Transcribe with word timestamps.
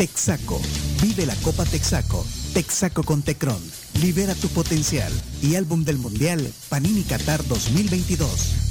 Texaco, 0.00 0.58
Vive 1.02 1.26
la 1.26 1.34
Copa 1.44 1.66
Texaco, 1.66 2.24
Texaco 2.54 3.02
con 3.02 3.20
Tecron, 3.20 3.60
Libera 4.00 4.34
tu 4.34 4.48
potencial 4.48 5.12
y 5.42 5.56
Álbum 5.56 5.84
del 5.84 5.98
Mundial 5.98 6.50
Panini 6.70 7.02
Qatar 7.02 7.46
2022. 7.46 8.70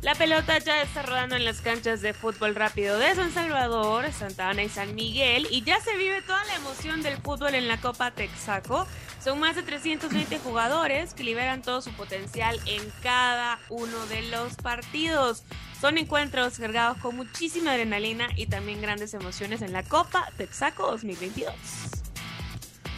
La 0.00 0.14
pelota 0.14 0.58
ya 0.60 0.80
está 0.80 1.02
rodando 1.02 1.36
en 1.36 1.44
las 1.44 1.60
canchas 1.60 2.00
de 2.00 2.14
fútbol 2.14 2.54
rápido 2.54 2.98
de 2.98 3.14
San 3.14 3.34
Salvador, 3.34 4.10
Santa 4.18 4.48
Ana 4.48 4.62
y 4.62 4.70
San 4.70 4.94
Miguel 4.94 5.46
y 5.50 5.62
ya 5.62 5.78
se 5.82 5.94
vive 5.98 6.22
toda 6.22 6.42
la 6.46 6.54
emoción 6.54 7.02
del 7.02 7.18
fútbol 7.18 7.54
en 7.54 7.68
la 7.68 7.78
Copa 7.78 8.10
Texaco. 8.10 8.86
Son 9.22 9.38
más 9.38 9.56
de 9.56 9.62
320 9.62 10.38
jugadores 10.38 11.12
que 11.12 11.22
liberan 11.22 11.60
todo 11.60 11.82
su 11.82 11.90
potencial 11.92 12.58
en 12.64 12.82
cada 13.02 13.58
uno 13.68 14.06
de 14.06 14.22
los 14.30 14.54
partidos. 14.54 15.44
Son 15.84 15.98
encuentros 15.98 16.58
cargados 16.58 16.96
con 16.96 17.14
muchísima 17.14 17.72
adrenalina 17.72 18.28
y 18.36 18.46
también 18.46 18.80
grandes 18.80 19.12
emociones 19.12 19.60
en 19.60 19.74
la 19.74 19.82
Copa 19.82 20.32
Texaco 20.38 20.90
2022. 20.90 21.52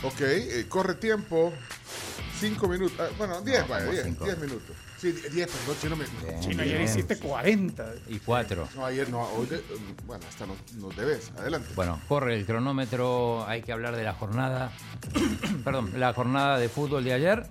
Ok, 0.04 0.20
eh, 0.20 0.66
corre 0.68 0.94
tiempo. 0.94 1.52
Cinco 2.38 2.68
minutos. 2.68 2.96
ah, 3.00 3.08
bueno, 3.18 3.40
diez, 3.40 3.66
vaya, 3.66 3.86
como 3.86 3.90
diez, 3.90 4.20
diez 4.20 4.38
minutos. 4.38 4.76
Sí, 4.98 5.10
diez, 5.32 5.50
perdón, 5.50 5.76
chino 5.82 5.96
me. 5.96 6.04
Chino, 6.38 6.62
ayer 6.62 6.80
hiciste 6.80 7.18
40. 7.18 7.92
Y 8.06 8.20
cuatro. 8.20 8.68
No, 8.76 8.86
ayer 8.86 9.10
no, 9.10 9.20
hoy. 9.30 9.46
de- 9.46 9.64
bueno, 10.04 10.24
hasta 10.28 10.46
nos, 10.46 10.56
nos 10.74 10.94
debes. 10.94 11.32
Adelante. 11.36 11.68
Bueno, 11.74 12.00
corre 12.06 12.36
el 12.36 12.46
cronómetro, 12.46 13.44
hay 13.48 13.62
que 13.62 13.72
hablar 13.72 13.96
de 13.96 14.04
la 14.04 14.14
jornada, 14.14 14.70
perdón, 15.64 15.90
la 15.96 16.12
jornada 16.12 16.56
de 16.56 16.68
fútbol 16.68 17.02
de 17.02 17.14
ayer. 17.14 17.48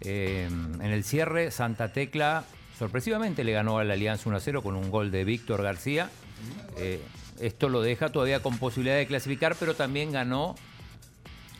Eh, 0.00 0.46
en 0.46 0.80
el 0.80 1.04
cierre, 1.04 1.50
Santa 1.50 1.92
Tecla 1.92 2.44
sorpresivamente 2.78 3.44
le 3.44 3.52
ganó 3.52 3.78
a 3.78 3.84
la 3.84 3.94
Alianza 3.94 4.30
1-0 4.30 4.62
con 4.62 4.76
un 4.76 4.90
gol 4.90 5.10
de 5.10 5.24
Víctor 5.24 5.62
García. 5.62 6.10
Eh, 6.76 7.02
esto 7.40 7.68
lo 7.68 7.82
deja 7.82 8.10
todavía 8.10 8.40
con 8.40 8.58
posibilidad 8.58 8.96
de 8.96 9.06
clasificar, 9.06 9.56
pero 9.58 9.74
también 9.74 10.12
ganó, 10.12 10.54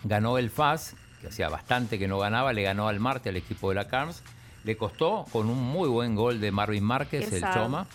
ganó 0.04 0.38
el 0.38 0.50
FAS, 0.50 0.94
que 1.20 1.28
hacía 1.28 1.48
bastante 1.48 1.98
que 1.98 2.08
no 2.08 2.18
ganaba, 2.18 2.52
le 2.52 2.62
ganó 2.62 2.88
al 2.88 3.00
Marte, 3.00 3.30
al 3.30 3.36
equipo 3.36 3.68
de 3.70 3.74
la 3.74 3.88
Carms. 3.88 4.22
Le 4.64 4.76
costó 4.76 5.24
con 5.32 5.48
un 5.48 5.62
muy 5.62 5.88
buen 5.88 6.14
gol 6.14 6.40
de 6.40 6.52
Marvin 6.52 6.84
Márquez, 6.84 7.32
el. 7.32 7.42
Choma 7.52 7.86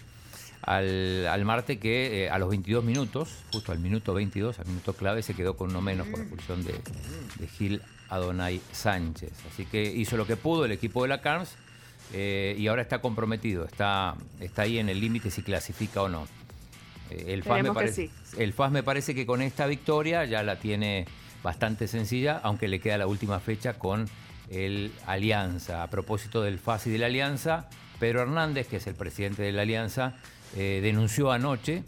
al, 0.64 1.28
al 1.28 1.46
Marte 1.46 1.78
que 1.78 2.24
eh, 2.24 2.30
a 2.30 2.40
los 2.40 2.50
22 2.50 2.84
minutos, 2.84 3.30
justo 3.52 3.72
al 3.72 3.80
minuto 3.80 4.14
22, 4.14 4.60
al 4.60 4.66
minuto 4.66 4.94
clave, 4.94 5.22
se 5.22 5.34
quedó 5.34 5.56
con 5.56 5.70
uno 5.70 5.82
menos 5.82 6.08
por 6.08 6.22
expulsión 6.22 6.64
de, 6.64 6.74
de 7.38 7.48
Gil 7.48 7.82
Adonai 8.10 8.62
Sánchez. 8.72 9.32
Así 9.52 9.66
que 9.66 9.84
hizo 9.84 10.16
lo 10.16 10.26
que 10.26 10.38
pudo 10.38 10.66
el 10.66 10.72
equipo 10.72 11.04
de 11.04 11.10
la 11.10 11.22
Carms 11.22 11.56
eh, 12.12 12.56
y 12.58 12.68
ahora 12.68 12.82
está 12.82 13.00
comprometido, 13.00 13.66
está, 13.66 14.16
está 14.40 14.64
ahí 14.64 14.80
en 14.80 14.90
el 14.90 15.00
límite 15.00 15.32
si 15.32 15.42
clasifica 15.42 16.02
o 16.02 16.10
no. 16.10 16.28
Eh, 17.10 17.26
el, 17.30 17.44
FAS 17.44 17.64
me 17.64 17.74
parece, 17.74 18.10
el 18.38 18.54
FAS 18.54 18.72
me 18.72 18.84
parece 18.84 19.16
que 19.16 19.26
con 19.26 19.42
esta 19.42 19.66
victoria 19.68 20.26
ya 20.26 20.44
la 20.44 20.58
tiene 20.58 21.06
bastante 21.42 21.88
sencilla, 21.88 22.40
aunque 22.44 22.68
le 22.68 22.80
queda 22.80 22.98
la 22.98 23.08
última 23.08 23.40
fecha 23.40 23.74
con 23.74 24.08
el 24.50 24.92
Alianza. 25.06 25.84
A 25.84 25.90
propósito 25.90 26.42
del 26.42 26.60
FAS 26.60 26.88
y 26.88 26.92
de 26.92 26.98
la 26.98 27.08
Alianza, 27.08 27.70
Pedro 28.00 28.22
Hernández, 28.22 28.68
que 28.68 28.78
es 28.78 28.88
el 28.88 28.96
presidente 28.96 29.44
de 29.44 29.52
la 29.52 29.64
Alianza, 29.64 30.16
eh, 30.56 30.80
denunció 30.82 31.32
anoche 31.32 31.84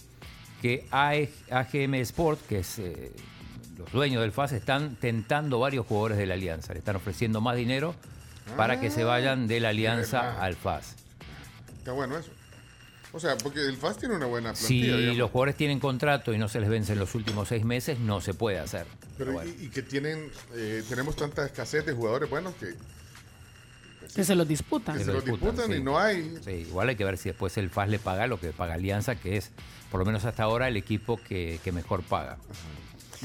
que 0.62 0.86
AGM 0.92 1.96
Sport, 1.96 2.48
que 2.48 2.60
es 2.60 2.80
eh, 2.80 3.12
los 3.78 3.92
dueños 3.92 4.22
del 4.22 4.32
FAS, 4.32 4.54
están 4.54 4.96
tentando 4.96 5.60
varios 5.60 5.86
jugadores 5.86 6.18
de 6.18 6.26
la 6.26 6.34
Alianza. 6.34 6.74
Le 6.74 6.80
están 6.80 6.96
ofreciendo 6.96 7.42
más 7.42 7.56
dinero 7.56 7.96
para 8.58 8.80
que 8.80 8.90
se 8.92 9.04
vayan 9.04 9.48
de 9.48 9.60
la 9.60 9.70
Alianza 9.70 10.42
al 10.42 10.56
FAS. 10.56 10.96
Está 11.78 11.92
bueno 11.92 12.18
eso. 12.18 12.32
O 13.12 13.20
sea, 13.20 13.38
porque 13.38 13.62
el 13.62 13.78
FAS 13.78 13.98
tiene 13.98 14.16
una 14.16 14.26
buena 14.26 14.52
plantilla. 14.52 14.68
Si 14.68 14.82
digamos. 14.82 15.18
los 15.18 15.32
jugadores 15.32 15.56
tienen 15.56 15.80
contrato 15.80 16.34
y 16.34 16.38
no 16.38 16.50
se 16.50 16.60
les 16.60 16.70
vence 16.70 16.94
en 16.94 17.00
los 17.00 17.16
últimos 17.16 17.48
seis 17.48 17.64
meses, 17.64 18.00
no 18.00 18.20
se 18.20 18.34
puede 18.34 18.60
hacer. 18.60 18.86
Pero, 19.18 19.32
bueno. 19.32 19.50
y, 19.58 19.66
y 19.66 19.70
que 19.70 19.82
tienen, 19.82 20.30
eh, 20.54 20.84
tenemos 20.90 21.16
tanta 21.16 21.46
escasez 21.46 21.86
de 21.86 21.94
jugadores 21.94 22.30
buenos 22.30 22.54
que, 22.56 22.74
Que 24.14 24.24
se 24.26 24.36
los 24.36 24.46
disputan. 24.46 24.98
que 24.98 25.06
se 25.06 25.08
lo 25.08 25.14
los 25.14 25.26
disputan, 25.26 25.52
disputan 25.52 25.72
sí. 25.72 25.80
y 25.80 25.84
no 25.84 25.98
hay. 25.98 26.38
Sí, 26.44 26.52
igual 26.52 26.90
hay 26.90 26.98
que 26.98 27.06
ver 27.06 27.18
si 27.18 27.30
después 27.30 27.58
el 27.58 27.70
FAS 27.70 27.88
le 27.88 28.00
paga 28.00 28.28
lo 28.28 28.38
que 28.40 28.52
paga 28.52 28.74
Alianza, 28.74 29.16
que 29.16 29.38
es, 29.38 29.52
por 29.92 30.00
lo 30.02 30.06
menos 30.06 30.26
hasta 30.26 30.44
ahora, 30.44 30.68
el 30.68 30.76
equipo 30.76 31.18
que, 31.26 31.62
que 31.64 31.72
mejor 31.72 32.04
paga. 32.04 32.38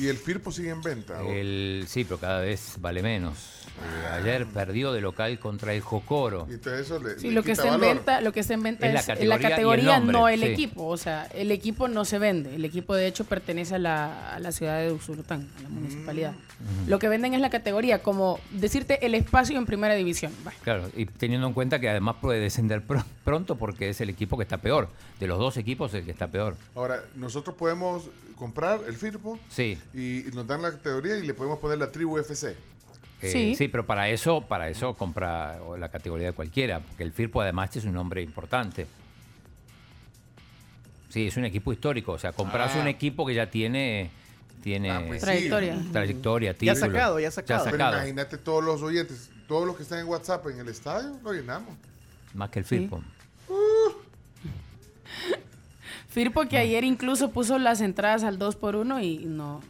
Y 0.00 0.08
el 0.08 0.16
Firpo 0.16 0.50
sigue 0.50 0.70
en 0.70 0.80
venta. 0.82 1.20
El, 1.28 1.84
sí, 1.88 2.04
pero 2.04 2.18
cada 2.18 2.40
vez 2.40 2.76
vale 2.80 3.02
menos. 3.02 3.36
Eh, 3.80 4.08
ayer 4.20 4.46
perdió 4.46 4.92
de 4.92 5.00
local 5.00 5.38
contra 5.38 5.72
el 5.74 5.80
Jocoro. 5.80 6.46
Y 6.50 6.54
entonces 6.54 6.82
eso 6.86 6.98
le, 7.02 7.18
Sí, 7.18 7.28
le 7.28 7.32
lo 7.34 7.42
que 7.42 7.52
en 7.52 7.56
valor. 7.58 7.80
venta, 7.80 8.20
lo 8.20 8.32
que 8.32 8.40
está 8.40 8.54
en 8.54 8.62
venta 8.62 8.86
Es 8.86 9.06
la 9.06 9.14
es 9.14 9.26
la 9.28 9.38
categoría 9.38 9.96
el 9.96 10.00
nombre, 10.00 10.12
no 10.18 10.28
el 10.28 10.40
sí. 10.40 10.46
equipo. 10.46 10.86
O 10.86 10.96
sea, 10.96 11.26
el 11.34 11.50
equipo 11.50 11.88
no 11.88 12.04
se 12.04 12.18
vende. 12.18 12.54
El 12.54 12.64
equipo 12.64 12.94
de 12.94 13.06
hecho 13.06 13.24
pertenece 13.24 13.74
a 13.74 13.78
la, 13.78 14.34
a 14.34 14.38
la 14.40 14.52
ciudad 14.52 14.80
de 14.80 14.92
Usulután, 14.92 15.48
a 15.58 15.62
la 15.62 15.68
municipalidad. 15.68 16.32
Lo 16.86 16.98
que 16.98 17.08
venden 17.08 17.32
es 17.34 17.40
la 17.40 17.48
categoría, 17.50 18.02
como 18.02 18.38
decirte 18.50 19.04
el 19.06 19.14
espacio 19.14 19.56
en 19.58 19.64
primera 19.66 19.94
división. 19.94 20.32
Claro, 20.62 20.90
y 20.96 21.06
teniendo 21.06 21.46
en 21.46 21.52
cuenta 21.54 21.78
que 21.80 21.88
además 21.88 22.16
puede 22.20 22.38
descender 22.40 22.86
pr- 22.86 23.04
pronto 23.30 23.54
porque 23.56 23.88
es 23.90 24.00
el 24.00 24.10
equipo 24.10 24.36
que 24.36 24.42
está 24.42 24.58
peor. 24.58 24.88
De 25.20 25.28
los 25.28 25.38
dos 25.38 25.56
equipos, 25.56 25.94
el 25.94 26.04
que 26.04 26.10
está 26.10 26.26
peor. 26.26 26.56
Ahora, 26.74 27.04
nosotros 27.14 27.54
podemos 27.54 28.08
comprar 28.34 28.80
el 28.88 28.94
Firpo 28.96 29.38
Sí. 29.48 29.78
y, 29.94 30.28
y 30.28 30.30
nos 30.34 30.46
dan 30.48 30.62
la 30.62 30.72
categoría 30.72 31.16
y 31.16 31.24
le 31.26 31.32
podemos 31.34 31.60
poner 31.60 31.78
la 31.78 31.92
tribu 31.92 32.18
FC. 32.18 32.56
Eh, 33.22 33.30
Sí. 33.30 33.54
sí, 33.54 33.68
pero 33.68 33.86
para 33.86 34.08
eso, 34.08 34.40
para 34.40 34.68
eso 34.68 34.94
compra 34.94 35.60
la 35.78 35.88
categoría 35.90 36.26
de 36.28 36.32
cualquiera, 36.32 36.80
porque 36.80 37.04
el 37.04 37.12
Firpo 37.12 37.40
además 37.40 37.76
es 37.76 37.84
un 37.84 37.92
nombre 37.92 38.20
importante. 38.20 38.86
Sí, 41.10 41.26
es 41.28 41.36
un 41.36 41.44
equipo 41.44 41.72
histórico, 41.72 42.12
o 42.12 42.18
sea, 42.18 42.32
compras 42.32 42.72
Ah. 42.74 42.80
un 42.80 42.88
equipo 42.88 43.24
que 43.26 43.34
ya 43.34 43.48
tiene, 43.50 44.10
tiene 44.62 44.90
Ah, 44.90 45.02
pues 45.06 45.20
sí. 45.20 45.26
Trayectoria. 45.26 45.78
trayectoria, 45.92 46.52
Ya 46.52 46.58
título. 46.58 46.80
sacado, 46.80 47.20
ya 47.20 47.30
sacado. 47.30 47.64
Pero 47.64 47.76
sacado. 47.76 47.96
imagínate 47.98 48.38
todos 48.38 48.64
los 48.64 48.82
oyentes, 48.82 49.30
todos 49.46 49.66
los 49.66 49.76
que 49.76 49.82
están 49.84 49.98
en 50.00 50.06
WhatsApp 50.06 50.46
en 50.48 50.58
el 50.60 50.68
estadio, 50.68 51.16
lo 51.22 51.32
llenamos. 51.32 51.76
Más 52.32 52.48
que 52.50 52.60
el 52.60 52.64
Sí. 52.64 52.88
Firpo. 56.08 56.42
Que 56.46 56.58
ayer 56.58 56.84
incluso 56.84 57.30
puso 57.30 57.58
las 57.58 57.80
entradas 57.80 58.24
al 58.24 58.38
2 58.38 58.56
por 58.56 58.76
1 58.76 59.00
y 59.00 59.18
no, 59.26 59.60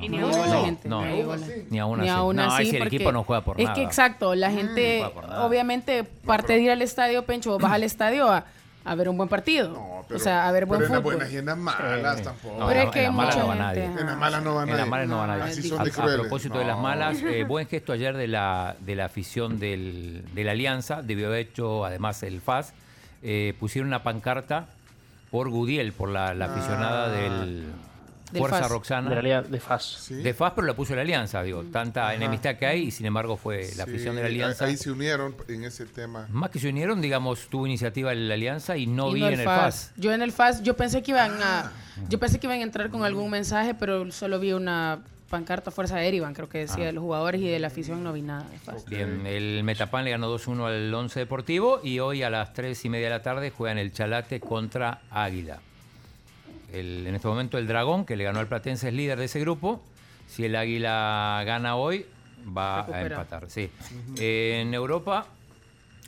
Y 0.00 0.08
no, 0.08 0.28
no 0.28 0.64
gente. 0.64 0.88
Ni 0.88 0.94
aún 0.94 1.32
así. 1.32 1.52
ni 1.70 1.78
aún 1.78 2.00
así. 2.00 2.08
aún 2.10 2.36
no, 2.36 2.42
así, 2.42 2.64
si 2.66 2.76
el 2.76 2.82
porque 2.82 2.96
equipo 2.96 3.12
no 3.12 3.24
juega 3.24 3.42
por 3.44 3.58
es 3.58 3.64
nada. 3.64 3.74
que 3.74 3.82
exacto, 3.82 4.34
la 4.34 4.50
gente, 4.50 5.04
obviamente, 5.38 6.04
parte 6.04 6.52
de 6.54 6.60
ir 6.60 6.70
al 6.70 6.82
estadio, 6.82 7.24
Pencho, 7.24 7.52
vos 7.52 7.62
vas 7.62 7.72
al 7.72 7.84
estadio 7.84 8.28
a, 8.30 8.44
a 8.84 8.94
ver 8.94 9.08
un 9.08 9.16
buen 9.16 9.28
partido. 9.30 9.68
No, 9.70 10.04
pero, 10.06 10.20
o 10.20 10.22
sea, 10.22 10.46
a 10.46 10.52
ver 10.52 10.66
buen 10.66 10.80
pero 10.80 10.88
en 10.88 10.92
las 10.92 11.00
fútbol. 11.02 11.14
buenas 11.14 11.32
y 11.32 11.36
en 11.38 11.46
las 11.46 11.56
malas 11.56 12.22
tampoco. 12.22 12.58
No, 12.58 12.66
Pero 12.66 12.80
en 12.80 12.86
es 12.88 12.92
que 12.92 13.02
la 13.04 13.10
mala 13.12 13.30
mucha 13.30 13.40
no 13.40 13.48
va 13.48 13.54
nadie. 13.54 13.84
en 13.84 14.06
las 14.06 14.16
malas 14.18 14.42
no 14.42 14.54
van 14.54 14.68
En 14.68 14.76
las 14.76 14.88
malas 14.88 15.08
no 15.08 15.16
va 15.18 15.26
nadie. 15.28 15.42
Así 15.44 15.62
son 15.62 15.80
a, 15.80 15.84
de 15.84 15.90
a 15.90 15.92
crueles. 15.94 16.20
propósito 16.20 16.58
de 16.58 16.64
las 16.66 16.78
malas, 16.78 17.22
eh, 17.22 17.44
buen 17.48 17.66
gesto 17.66 17.92
ayer 17.94 18.14
de 18.14 18.28
la, 18.28 18.76
de 18.80 18.94
la 18.96 19.06
afición 19.06 19.58
del, 19.58 20.24
de 20.34 20.44
la 20.44 20.50
Alianza, 20.50 21.00
debió 21.00 21.28
haber 21.28 21.38
hecho 21.46 21.86
además 21.86 22.22
el 22.24 22.42
FAS, 22.42 22.74
eh, 23.24 23.54
pusieron 23.58 23.88
una 23.88 24.02
pancarta 24.02 24.66
por 25.30 25.48
Gudiel, 25.48 25.92
por 25.92 26.10
la, 26.10 26.32
la 26.34 26.44
aficionada 26.44 27.08
del, 27.08 27.64
Del 28.30 28.40
Fuerza. 28.40 28.68
Roxana. 28.68 29.08
De, 29.08 29.14
realidad, 29.14 29.44
de 29.44 29.58
FAS. 29.58 29.82
Sí. 29.84 30.14
De 30.14 30.32
FAS, 30.34 30.52
pero 30.54 30.66
la 30.66 30.74
puso 30.74 30.94
la 30.94 31.00
Alianza, 31.02 31.42
digo, 31.42 31.64
tanta 31.72 32.14
enemistad 32.14 32.56
que 32.56 32.66
hay 32.66 32.82
y 32.84 32.90
sin 32.90 33.06
embargo 33.06 33.36
fue 33.36 33.62
la 33.76 33.84
Sí, 33.84 33.90
afición 33.90 34.14
de 34.16 34.22
la 34.22 34.28
Alianza. 34.28 34.66
Ahí 34.66 34.76
se 34.76 34.90
unieron 34.90 35.34
en 35.48 35.64
ese 35.64 35.86
tema. 35.86 36.28
Más 36.30 36.50
que 36.50 36.58
se 36.58 36.68
unieron, 36.68 37.00
digamos, 37.00 37.48
tuvo 37.48 37.66
iniciativa 37.66 38.14
la 38.14 38.34
Alianza 38.34 38.76
y 38.76 38.86
no 38.86 39.10
Y 39.10 39.14
vi 39.14 39.20
no 39.20 39.28
en 39.28 39.40
el 39.40 39.44
FAS. 39.44 39.92
Yo 39.96 40.12
en 40.12 40.22
el 40.22 40.30
FAS, 40.30 40.62
yo 40.62 40.76
pensé 40.76 41.02
que 41.02 41.10
iban 41.12 41.32
a, 41.42 41.72
yo 42.08 42.18
pensé 42.20 42.38
que 42.38 42.46
iban 42.46 42.60
a 42.60 42.62
entrar 42.62 42.90
con 42.90 43.04
algún 43.04 43.30
mensaje, 43.30 43.74
pero 43.74 44.10
solo 44.12 44.38
vi 44.38 44.52
una 44.52 45.00
pancarta 45.30 45.70
Fuerza 45.70 45.96
de 45.96 46.06
Erivan, 46.08 46.34
creo 46.34 46.48
que 46.48 46.58
decía 46.58 46.84
Ah. 46.84 46.86
de 46.86 46.92
los 46.92 47.02
jugadores 47.02 47.40
y 47.40 47.48
de 47.48 47.58
la 47.58 47.66
afición 47.68 48.04
no 48.04 48.12
vi 48.12 48.22
nada. 48.22 48.46
Bien, 48.88 49.26
el 49.26 49.62
Metapan 49.64 50.04
le 50.04 50.10
ganó 50.12 50.28
2-1 50.28 50.66
al 50.66 50.92
Once 50.94 51.18
Deportivo 51.18 51.80
y 51.82 51.98
hoy 51.98 52.22
a 52.22 52.30
las 52.30 52.52
3 52.52 52.84
y 52.84 52.88
media 52.88 53.06
de 53.06 53.10
la 53.10 53.22
tarde 53.22 53.50
juegan 53.50 53.78
el 53.78 53.92
Chalate 53.92 54.40
contra 54.40 55.00
Águila. 55.10 55.58
El- 56.72 57.06
en 57.06 57.14
este 57.14 57.28
momento 57.28 57.58
el 57.58 57.66
Dragón, 57.66 58.04
que 58.04 58.16
le 58.16 58.24
ganó 58.24 58.40
al 58.40 58.46
Platense, 58.48 58.88
es 58.88 58.94
líder 58.94 59.18
de 59.18 59.26
ese 59.26 59.40
grupo. 59.40 59.82
Si 60.26 60.44
el 60.44 60.56
Águila 60.56 61.42
gana 61.46 61.76
hoy, 61.76 62.06
va 62.56 62.78
Recupera. 62.82 63.02
a 63.02 63.06
empatar. 63.06 63.50
Sí. 63.50 63.70
en 64.18 64.74
Europa 64.74 65.26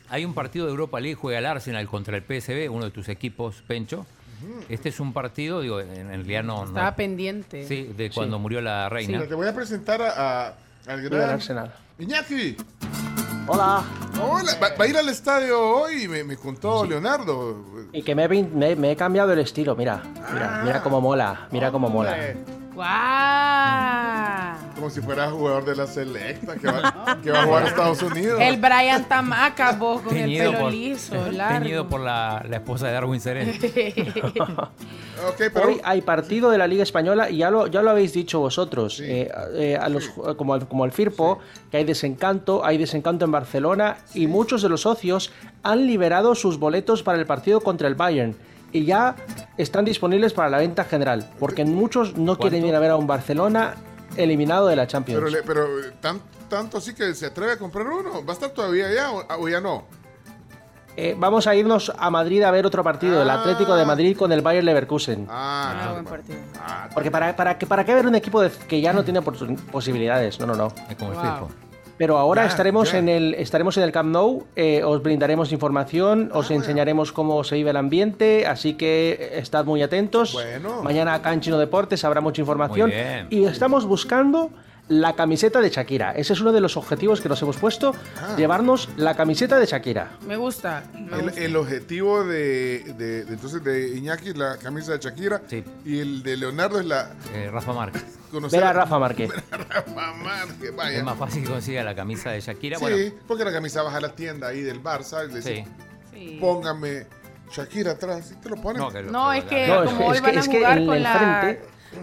hay 0.09 0.23
un 0.25 0.33
partido 0.33 0.65
de 0.65 0.71
Europa 0.71 0.99
League, 0.99 1.15
juega 1.15 1.39
el 1.39 1.45
Arsenal 1.45 1.85
contra 1.87 2.15
el 2.17 2.23
PSB, 2.23 2.69
uno 2.69 2.85
de 2.85 2.91
tus 2.91 3.09
equipos, 3.09 3.61
Pencho. 3.67 4.05
Este 4.69 4.89
es 4.89 4.99
un 4.99 5.13
partido, 5.13 5.61
digo, 5.61 5.79
en, 5.79 5.89
en 5.97 6.07
realidad 6.09 6.43
no. 6.43 6.61
no- 6.61 6.67
Estaba 6.67 6.95
pendiente. 6.95 7.67
sí, 7.67 7.91
de 7.95 8.09
cuando 8.11 8.37
murió 8.39 8.61
la 8.61 8.89
reina. 8.89 9.25
Te 9.27 9.33
voy 9.35 9.47
a 9.47 9.53
presentar 9.55 10.01
a, 10.01 10.47
a- 10.47 10.53
al 10.87 11.01
Del 11.01 11.09
gran 11.09 11.29
Arsenal. 11.31 11.73
Iñaki. 11.99 12.55
Hola. 13.47 13.83
Hola, 14.21 14.51
va, 14.61 14.69
va 14.77 14.85
a 14.85 14.87
ir 14.87 14.97
al 14.97 15.07
estadio 15.09 15.59
hoy, 15.59 16.07
me, 16.07 16.23
me 16.23 16.35
contó 16.37 16.85
Leonardo. 16.85 17.63
Y 17.93 18.01
que 18.03 18.13
me 18.15 18.27
me, 18.27 18.75
me 18.75 18.91
he 18.91 18.95
cambiado 18.95 19.31
el 19.33 19.39
estilo, 19.39 19.75
mira. 19.75 20.01
Mira, 20.33 20.61
mira 20.65 20.83
cómo 20.83 20.99
mola. 21.01 21.47
Mira 21.51 21.71
cómo 21.71 21.89
mola. 21.89 22.17
¡Guau! 22.77 24.57
Como 24.75 24.89
si 24.91 25.01
fuera 25.01 25.31
jugador 25.31 25.65
de 25.65 25.75
la 25.75 25.87
selecta 25.87 26.55
que 26.57 26.67
va, 26.67 27.17
que 27.23 27.31
va 27.31 27.41
a 27.41 27.45
jugar 27.45 27.63
a 27.63 27.67
Estados 27.69 28.03
Unidos. 28.03 28.39
El 28.39 28.57
Brian 28.57 29.03
Tamaca, 29.09 29.71
vos 29.71 30.01
con 30.01 30.15
el 30.15 30.25
Teñido 30.25 30.51
pelo 30.51 30.63
por, 30.63 30.71
liso, 30.71 31.15
largo. 31.31 31.63
teñido 31.63 31.87
por 31.89 32.01
la, 32.01 32.45
la 32.47 32.57
esposa 32.57 32.87
de 32.87 32.93
Darwin 32.93 33.19
Serén. 33.19 33.57
Ok, 35.27 35.35
pero 35.51 35.67
Hoy 35.69 35.81
hay 35.83 36.01
partido 36.01 36.51
de 36.51 36.59
la 36.59 36.67
Liga 36.67 36.83
Española 36.83 37.27
y 37.31 37.37
ya 37.37 37.49
lo, 37.49 37.65
ya 37.65 37.81
lo 37.81 37.89
habéis 37.89 38.13
dicho 38.13 38.39
vosotros. 38.39 38.99
eh, 38.99 39.31
eh, 39.55 39.75
a 39.75 39.89
los, 39.89 40.09
como, 40.37 40.53
al, 40.53 40.67
como 40.67 40.83
al 40.83 40.91
Firpo, 40.91 41.39
que 41.71 41.77
hay 41.77 41.85
desencanto, 41.85 42.63
hay 42.63 42.77
desencanto 42.77 43.25
en 43.25 43.31
Barcelona 43.31 43.97
y 44.13 44.27
muchos 44.27 44.61
de 44.61 44.69
los 44.69 44.81
socios 44.81 45.31
han 45.63 45.87
liberado 45.87 46.35
sus 46.35 46.59
boletos 46.59 47.01
para 47.01 47.17
el 47.17 47.25
partido 47.25 47.61
contra 47.61 47.87
el 47.87 47.95
Bayern. 47.95 48.35
Y 48.71 48.85
ya 48.85 49.15
están 49.57 49.85
disponibles 49.85 50.33
para 50.33 50.49
la 50.49 50.57
venta 50.57 50.83
general, 50.83 51.29
porque 51.39 51.63
muchos 51.65 52.17
no 52.17 52.37
quieren 52.37 52.65
ir 52.65 52.75
a 52.75 52.79
ver 52.79 52.91
a 52.91 52.95
un 52.97 53.07
Barcelona 53.07 53.75
eliminado 54.17 54.67
de 54.67 54.75
la 54.75 54.87
Champions. 54.87 55.19
pero, 55.23 55.29
le- 55.31 55.43
pero 55.43 55.79
eh, 55.79 55.93
tan- 56.01 56.21
tanto 56.49 56.77
así 56.77 56.93
que 56.93 57.13
se 57.13 57.27
atreve 57.27 57.53
a 57.53 57.57
comprar 57.57 57.87
uno. 57.87 58.25
¿Va 58.25 58.31
a 58.31 58.33
estar 58.33 58.49
todavía 58.49 58.87
allá 58.87 59.11
o, 59.11 59.41
o 59.43 59.47
ya 59.49 59.61
no? 59.61 59.85
Eh, 60.99 61.15
vamos 61.17 61.45
a 61.45 61.53
irnos 61.55 61.91
a 61.95 62.09
Madrid 62.09 62.41
a 62.41 62.49
ver 62.49 62.65
otro 62.65 62.83
partido, 62.83 63.21
el 63.21 63.29
Ah. 63.29 63.35
Atlético 63.41 63.75
de 63.75 63.85
Madrid 63.85 64.17
con 64.17 64.31
el 64.31 64.41
Bayern 64.41 64.65
Leverkusen. 64.65 65.27
Ah, 65.29 65.73
Ah, 65.75 65.85
no, 65.85 65.93
buen 65.93 66.05
partido. 66.05 66.39
Ah, 66.59 66.89
Porque 66.93 67.11
para, 67.11 67.35
para, 67.35 67.57
que, 67.57 67.67
para 67.67 67.85
qué 67.85 67.93
ver 67.93 68.07
un 68.07 68.15
equipo 68.15 68.41
de- 68.41 68.49
que 68.49 68.81
ya 68.81 68.93
no 68.93 69.03
tiene 69.03 69.21
posibilidades, 69.21 70.39
no, 70.39 70.47
no, 70.47 70.55
no. 70.55 70.67
Es 70.89 70.95
como 70.95 71.11
el 71.11 71.17
Wow. 71.17 71.25
Firpo. 71.25 71.49
Pero 71.97 72.17
ahora 72.17 72.43
Ya, 72.43 72.49
estaremos 72.49 72.91
ya. 72.91 72.99
en 72.99 73.09
el 73.09 73.33
estaremos 73.35 73.75
en 73.77 73.83
el 73.83 73.91
Camp 73.91 74.09
Nou, 74.11 74.45
eh, 74.55 74.83
os 74.83 75.01
brindaremos 75.01 75.51
información, 75.51 76.29
os 76.33 76.51
enseñaremos 76.51 77.11
cómo 77.11 77.43
se 77.43 77.55
vive 77.55 77.71
el 77.71 77.77
ambiente, 77.77 78.45
así 78.45 78.75
que 78.75 79.17
eh, 79.19 79.39
estad 79.39 79.65
muy 79.65 79.81
atentos. 79.81 80.33
Bueno. 80.33 80.83
Mañana 80.83 81.13
acá 81.15 81.33
en 81.33 81.41
Chino 81.41 81.57
Deportes 81.57 82.03
habrá 82.05 82.21
mucha 82.21 82.41
información 82.41 82.91
y 83.29 83.45
estamos 83.45 83.85
buscando 83.85 84.51
la 84.89 85.13
camiseta 85.13 85.59
de 85.59 85.69
Shakira. 85.69 86.11
Ese 86.13 86.33
es 86.33 86.39
uno 86.41 86.51
de 86.53 86.61
los 86.61 86.77
objetivos 86.77 87.19
que 87.19 87.27
nos 87.29 87.41
hemos 87.41 87.57
puesto, 87.57 87.93
Ah. 88.21 88.35
llevarnos 88.37 88.89
la 88.95 89.15
camiseta 89.15 89.59
de 89.59 89.65
Shakira. 89.65 90.11
Me 90.25 90.37
gusta. 90.37 90.83
me 90.93 91.17
El, 91.17 91.23
gusta. 91.23 91.41
el 91.41 91.55
objetivo 91.57 92.23
de, 92.23 92.93
de- 92.97 93.25
de- 93.25 93.33
entonces 93.33 93.63
de 93.63 93.97
Iñaki 93.97 94.29
es 94.29 94.37
la 94.37 94.57
camisa 94.57 94.93
de 94.93 94.99
Shakira 94.99 95.41
Sí. 95.47 95.63
y 95.83 95.99
el 95.99 96.23
de 96.23 96.37
Leonardo 96.37 96.79
es 96.79 96.85
la 96.85 97.11
Eh, 97.33 97.49
Rafa 97.51 97.73
Márquez. 97.73 98.05
conocer 98.31 98.59
Ver 98.61 98.69
a 98.69 98.73
Rafa 98.73 98.97
Márquez. 98.99 99.29
Rafa 99.51 100.13
Márquez, 100.13 100.75
vaya. 100.75 100.97
Es 100.97 101.03
más 101.03 101.17
fácil 101.17 101.43
que 101.43 101.49
consiga 101.49 101.83
la 101.83 101.93
camisa 101.95 102.31
de 102.31 102.39
Shakira. 102.39 102.77
Sí, 102.77 102.83
Bueno, 102.83 103.13
porque 103.27 103.43
la 103.43 103.51
camisa 103.51 103.81
vas 103.83 103.93
a 103.93 103.99
la 103.99 104.09
tienda 104.15 104.47
ahí 104.47 104.61
del 104.61 104.81
Barça 104.81 105.29
y 105.29 105.33
le 105.33 105.41
sí. 105.41 106.37
póngame 106.39 107.05
Shakira 107.51 107.91
atrás 107.91 108.31
y 108.31 108.35
te 108.41 108.49
lo 108.49 108.55
ponen. 108.57 108.81
No, 108.81 108.89
que 108.89 109.01
lo- 109.03 109.11
No, 109.11 109.31
es 109.33 109.43
que 109.45 109.67
No, 109.67 109.83
es 109.83 109.89
como 109.89 109.97
que- 109.99 110.05
hoy 110.05 110.15
es 110.15 110.21
que- 110.21 110.27
van 110.27 110.37
a 110.37 110.39
es 110.41 110.47
que 110.49 110.57
jugar 110.57 110.77
en 110.77 110.85
con 110.85 110.95
el 110.97 111.03
la... 111.03 111.13
frente- 111.17 111.61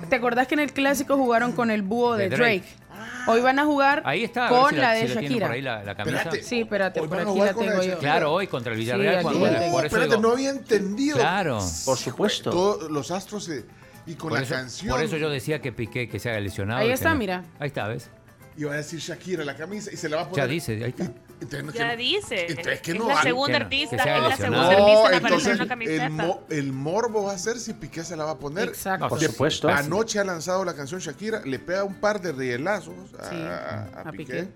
¿Te 0.08 0.16
acordás 0.16 0.46
que 0.48 0.54
en 0.54 0.60
el 0.60 0.72
clásico 0.72 1.16
jugaron 1.16 1.52
con 1.52 1.70
el 1.70 1.82
búho 1.82 2.16
de, 2.16 2.28
De 2.28 2.36
Drake? 2.36 2.58
Drake. 2.60 2.84
Hoy 3.26 3.40
van 3.40 3.58
a 3.58 3.64
jugar 3.64 4.02
Ahí 4.04 4.22
está, 4.22 4.48
a 4.48 4.50
ver 4.50 4.60
con 4.60 4.70
si 4.70 4.76
la, 4.76 4.92
de 4.92 5.08
si 5.08 5.14
Shakira. 5.14 5.46
por 5.46 5.54
ahí 5.54 5.62
la, 5.62 5.82
la 5.82 5.94
camisa. 5.94 6.16
Espérate. 6.18 6.42
Sí, 6.42 6.60
espérate, 6.60 7.00
Hoy 7.00 7.08
por 7.08 7.18
aquí 7.20 7.38
la 7.38 7.44
la 7.46 7.54
tengo 7.54 7.82
yo. 7.82 7.98
Claro, 7.98 8.32
hoy 8.32 8.46
contra 8.46 8.72
el 8.72 8.78
Villarreal. 8.78 9.22
cuando- 9.22 9.46
la 9.46 9.52
No, 9.52 9.72
por 9.72 9.86
eso 9.86 9.96
espérate, 9.96 10.08
digo- 10.16 10.20
no 10.22 10.30
había 10.32 10.50
entendido. 10.50 11.16
Claro. 11.16 11.58
Por 11.84 11.96
supuesto. 11.98 12.50
Todos 12.50 12.90
los 12.90 13.10
astros 13.10 13.44
se- 13.44 13.64
y 14.06 14.14
con 14.14 14.28
Por 14.30 14.38
la 14.38 14.44
eso, 14.44 14.54
canción. 14.54 14.90
por 14.94 15.02
eso 15.02 15.16
yo 15.16 15.30
decía 15.30 15.60
que 15.62 15.72
Piqué 15.72 16.08
que 16.08 16.18
se 16.18 16.28
haga 16.30 16.40
lesionado. 16.40 16.80
Ahí 16.80 16.88
y 16.90 16.92
está, 16.92 17.10
no- 17.10 17.16
mira. 17.16 17.44
Ahí 17.58 17.68
está, 17.68 17.88
¿ves? 17.88 18.10
Iba 18.56 18.72
a 18.74 18.76
decir 18.76 19.00
Shakira 19.00 19.44
la 19.44 19.56
camisa 19.56 19.90
y 19.92 19.96
se 19.96 20.08
la 20.08 20.16
va 20.16 20.22
a 20.22 20.28
poner. 20.28 20.44
Ya 20.44 20.46
dice, 20.46 20.72
ahí 20.84 20.90
está. 20.90 21.10
Entonces, 21.44 21.74
Ya 21.80 21.90
que- 21.90 21.96
dice. 21.96 22.46
Entonces, 22.48 22.80
que 22.80 22.90
es 22.92 22.98
no 22.98 23.08
la 23.08 23.16
hay- 23.18 23.22
segunda 23.22 23.52
que 23.52 23.58
no, 23.58 23.64
artista, 23.64 23.96
que 24.04 24.14
es 24.16 24.22
la 24.22 24.28
lesionado. 24.28 24.70
segunda 24.70 24.84
artista 24.84 25.08
en 25.08 25.14
aparecer 25.14 25.24
entonces 25.24 25.48
en 25.48 25.54
una 25.56 25.68
camiseta. 25.68 26.06
el, 26.06 26.10
mo- 26.12 26.40
el 26.50 26.72
morbo 26.72 27.24
va 27.24 27.32
a 27.32 27.38
ser 27.38 27.58
si 27.58 27.72
Piqué 27.74 28.04
se 28.04 28.16
la 28.16 28.24
va 28.24 28.30
a 28.32 28.38
poner. 28.38 28.68
Exacto. 28.68 29.08
Por 29.08 29.20
supuesto. 29.20 29.68
Anoche 29.68 30.18
ha 30.18 30.24
lanzado 30.24 30.64
la 30.64 30.74
canción 30.74 31.00
Shakira, 31.00 31.42
le 31.44 31.58
pega 31.58 31.84
un 31.84 31.94
par 31.94 32.20
de 32.20 32.32
rielazos 32.32 32.94
a, 33.18 33.28
Sí, 33.30 33.36
a- 33.36 33.88
a 34.04 34.08
a 34.08 34.10
Piqué. 34.12 34.24
Piqué. 34.24 34.48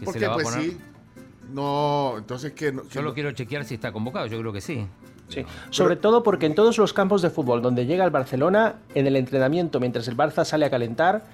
¿Que 0.00 0.04
Porque 0.04 0.28
pues 0.28 0.48
sí. 0.50 0.78
No, 1.52 2.14
entonces 2.18 2.52
que 2.52 2.72
no. 2.72 2.82
Solo 2.90 3.08
no- 3.10 3.14
quiero 3.14 3.32
chequear 3.32 3.64
si 3.64 3.74
está 3.74 3.92
convocado. 3.92 4.26
Yo 4.26 4.38
creo 4.40 4.52
que 4.52 4.60
sí. 4.60 4.86
Sí. 5.28 5.44
Sobre 5.70 5.96
todo 5.96 6.22
porque 6.22 6.46
en 6.46 6.54
todos 6.54 6.78
los 6.78 6.92
campos 6.92 7.20
de 7.22 7.30
fútbol 7.30 7.60
donde 7.60 7.84
llega 7.86 8.04
el 8.04 8.10
Barcelona, 8.10 8.76
en 8.94 9.06
el 9.08 9.16
entrenamiento, 9.16 9.80
mientras 9.80 10.06
el 10.06 10.16
Barça 10.16 10.44
sale 10.44 10.66
a 10.66 10.70
calentar, 10.70 11.24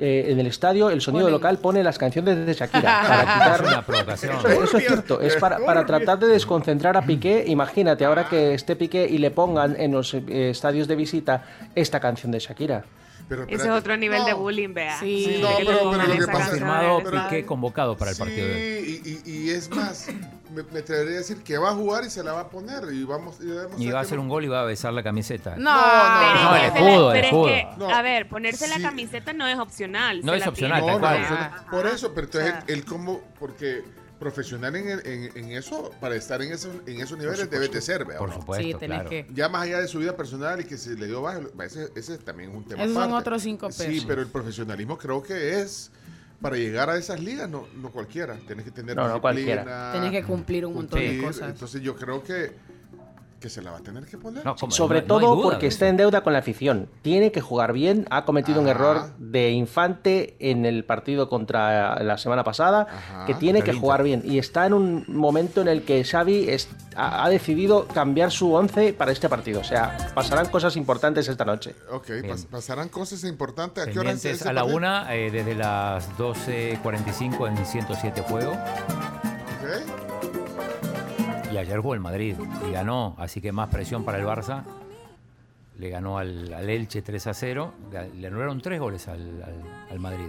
eh, 0.00 0.32
en 0.32 0.40
el 0.40 0.46
estadio, 0.46 0.90
el 0.90 1.00
sonido 1.00 1.26
Ponen. 1.26 1.32
local 1.34 1.58
pone 1.58 1.82
las 1.84 1.98
canciones 1.98 2.46
de 2.46 2.54
Shakira. 2.54 2.80
para 3.08 3.22
Es 3.22 3.28
quitar- 3.60 3.66
una 3.72 3.82
provocación. 3.86 4.36
Eso, 4.38 4.48
eso 4.64 4.78
es 4.78 4.86
cierto, 4.86 5.20
es 5.20 5.36
para, 5.36 5.58
para 5.58 5.84
tratar 5.86 6.18
de 6.18 6.26
desconcentrar 6.28 6.96
a 6.96 7.02
Piqué. 7.02 7.44
Imagínate 7.46 8.04
ahora 8.04 8.28
que 8.28 8.54
esté 8.54 8.76
Piqué 8.76 9.06
y 9.08 9.18
le 9.18 9.30
pongan 9.30 9.76
en 9.78 9.92
los 9.92 10.14
eh, 10.14 10.50
estadios 10.50 10.88
de 10.88 10.96
visita 10.96 11.44
esta 11.74 12.00
canción 12.00 12.32
de 12.32 12.38
Shakira. 12.38 12.84
pero 13.28 13.44
Ese 13.44 13.64
es 13.64 13.70
otro 13.70 13.96
nivel 13.96 14.20
No, 14.20 14.26
de 14.26 14.32
bullying, 14.32 14.74
vea. 14.74 14.98
Sí. 14.98 15.24
Sí, 15.24 15.32
Que 15.36 15.40
no, 15.40 15.48
pero- 15.58 15.90
pero 15.92 16.02
lo 16.06 16.12
que 16.18 16.26
pasa- 16.26 16.50
el 16.50 16.56
estadio. 16.56 17.10
Piqué 17.28 17.46
convocado 17.46 17.96
para 17.96 18.10
el 18.10 18.16
Sí, 18.16 18.22
partido 18.22 18.46
de 18.48 18.54
hoy. 18.54 19.02
y, 19.04 19.30
y- 19.30 19.42
y 19.46 19.50
es 19.50 19.70
más, 19.70 20.08
me, 20.52 20.64
me 20.64 20.80
atrevería 20.80 21.14
a 21.14 21.18
decir 21.18 21.42
que 21.44 21.56
va 21.58 21.70
a 21.70 21.74
jugar 21.74 22.02
y 22.04 22.10
se 22.10 22.24
la 22.24 22.32
va 22.32 22.40
a 22.40 22.48
poner 22.48 22.92
y 22.92 23.04
vamos 23.04 23.36
y 23.40 23.44
debemos 23.44 23.80
Y 23.80 23.88
va 23.90 24.00
a 24.00 24.02
que 24.02 24.06
hacer 24.06 24.16
no- 24.18 24.22
un 24.24 24.28
gol 24.30 24.44
y 24.44 24.48
va 24.48 24.62
a 24.62 24.64
besar 24.64 24.92
la 24.92 25.04
camiseta. 25.04 25.54
No, 25.56 25.72
No, 25.72 26.50
No, 26.50 26.56
es 26.56 26.64
el 26.64 26.72
que 26.72 26.80
la- 26.80 26.88
escudo, 26.90 27.12
el 27.12 27.20
pero 27.20 27.26
es 27.26 27.32
escudo. 27.32 27.46
que, 27.46 27.66
No. 27.78 27.94
a 27.94 28.02
ver, 28.02 28.28
ponerse 28.28 28.66
la 28.66 28.76
Sí. 28.76 28.82
camiseta 28.82 29.32
no 29.32 29.46
es 29.46 29.58
opcional. 29.60 29.89
No 29.90 30.34
es 30.34 30.46
opcional. 30.46 30.80
No, 30.86 30.96
eso- 31.14 31.36
por 31.70 31.86
eso, 31.86 32.12
pero 32.14 32.26
entonces 32.26 32.54
él 32.68 32.84
como, 32.84 33.20
porque 33.38 33.82
profesional 34.18 34.76
en, 34.76 34.88
el- 34.88 35.06
en, 35.06 35.36
en 35.36 35.52
eso, 35.52 35.90
para 35.98 36.14
estar 36.14 36.42
en, 36.42 36.52
esos 36.52 36.70
en 36.86 37.00
esos 37.00 37.16
niveles 37.18 37.48
debe 37.50 37.68
de 37.68 37.80
ser, 37.80 38.04
¿vea, 38.04 38.18
Por 38.18 38.30
supuesto, 38.32 38.62
Sí, 38.66 38.74
tenés 38.74 38.96
claro. 38.98 39.08
que. 39.10 39.26
Ya 39.32 39.48
más 39.48 39.62
allá 39.62 39.80
de 39.80 39.88
su 39.88 39.98
vida 39.98 40.14
personal 40.16 40.60
y 40.60 40.64
que 40.64 40.76
se 40.76 40.94
le 40.94 41.06
dio 41.06 41.22
bajo, 41.22 41.40
ese, 41.64 41.88
ese 41.96 42.18
también 42.18 42.50
es 42.50 42.56
un 42.56 42.64
tema 42.64 42.84
son 42.84 42.96
aparte. 42.98 43.14
otros 43.14 43.42
cinco 43.42 43.72
Sí, 43.72 43.82
pesos. 43.84 44.04
pero 44.06 44.20
el 44.20 44.28
profesionalismo 44.28 44.98
creo 44.98 45.22
que 45.22 45.60
es 45.60 45.90
para 46.42 46.56
llegar 46.56 46.90
a 46.90 46.96
esas 46.98 47.18
ligas, 47.20 47.48
no, 47.48 47.66
no 47.76 47.90
cualquiera. 47.90 48.36
Tienes 48.46 48.64
que 48.66 48.70
tener 48.70 48.94
No, 48.96 49.08
no 49.08 49.20
cualquiera. 49.22 49.92
Tenés 49.92 50.10
que 50.10 50.22
cumplir 50.22 50.66
un 50.66 50.74
montón 50.74 51.00
de 51.00 51.18
cosas. 51.22 51.50
Entonces 51.50 51.80
yo 51.80 51.96
creo 51.96 52.22
que, 52.22 52.52
que 53.40 53.48
se 53.48 53.62
la 53.62 53.70
va 53.70 53.78
a 53.78 53.80
tener 53.80 54.04
que 54.04 54.18
poner. 54.18 54.42
Sobre 54.68 55.00
No- 55.02 55.06
no 55.08 55.14
hay 55.16 55.22
todo 55.24 55.34
duda 55.36 55.42
porque 55.50 55.66
está 55.66 55.88
en 55.88 55.96
deuda 55.96 56.22
con 56.22 56.32
la 56.34 56.40
afición. 56.40 56.88
Tiene 57.02 57.32
que 57.32 57.40
jugar 57.40 57.72
bien. 57.72 58.06
Ha 58.10 58.24
cometido 58.26 58.60
un 58.60 58.68
error 58.68 59.12
de 59.18 59.50
infante 59.52 60.36
en 60.38 60.66
el 60.66 60.84
partido 60.84 61.28
contra 61.30 62.02
la 62.02 62.18
semana 62.18 62.44
pasada, 62.44 62.86
Ajá. 62.90 63.24
que 63.26 63.34
tiene 63.34 63.62
que 63.62 63.72
jugar 63.72 64.02
bien. 64.02 64.22
Y 64.24 64.38
está 64.38 64.66
en 64.66 64.74
un 64.74 65.04
momento 65.08 65.62
en 65.62 65.68
el 65.68 65.82
que 65.84 66.04
Xavi 66.04 66.50
es- 66.50 66.68
ha, 66.96 67.24
ha 67.24 67.28
decidido 67.30 67.86
cambiar 67.88 68.30
su 68.30 68.52
once 68.52 68.92
para 68.92 69.10
este 69.10 69.28
partido. 69.30 69.60
O 69.60 69.64
sea, 69.64 69.96
pasarán 70.14 70.46
cosas 70.50 70.76
importantes 70.76 71.26
esta 71.26 71.44
noche. 71.46 71.74
Ok, 71.90 72.08
pas- 72.24 72.46
pasarán 72.46 72.88
cosas 72.90 73.24
importantes. 73.24 73.88
¿A 73.88 73.90
qué 73.90 73.98
hora 73.98 74.10
es 74.12 74.24
a 74.46 74.52
la 74.52 74.60
partido? 74.60 74.76
una, 74.76 75.14
eh, 75.16 75.30
desde 75.30 75.54
las 75.54 76.08
12.45 76.18 77.46
en 77.48 77.64
107 77.64 78.20
Juego. 78.22 78.52
Ok. 78.52 80.09
Y 81.52 81.56
ayer 81.56 81.78
jugó 81.80 81.94
el 81.94 82.00
Madrid 82.00 82.36
y 82.68 82.72
ganó, 82.72 83.14
así 83.18 83.40
que 83.40 83.52
más 83.52 83.68
presión 83.68 84.04
para 84.04 84.18
el 84.18 84.24
Barça. 84.24 84.62
Le 85.78 85.88
ganó 85.88 86.18
al, 86.18 86.52
al 86.52 86.68
Elche 86.68 87.02
3 87.02 87.26
a 87.28 87.34
0. 87.34 87.72
Le, 88.18 88.26
anularon 88.26 88.60
tres 88.60 88.78
goles 88.78 89.08
al, 89.08 89.20
al- 89.42 89.90
al 89.92 89.98
Madrid. 89.98 90.26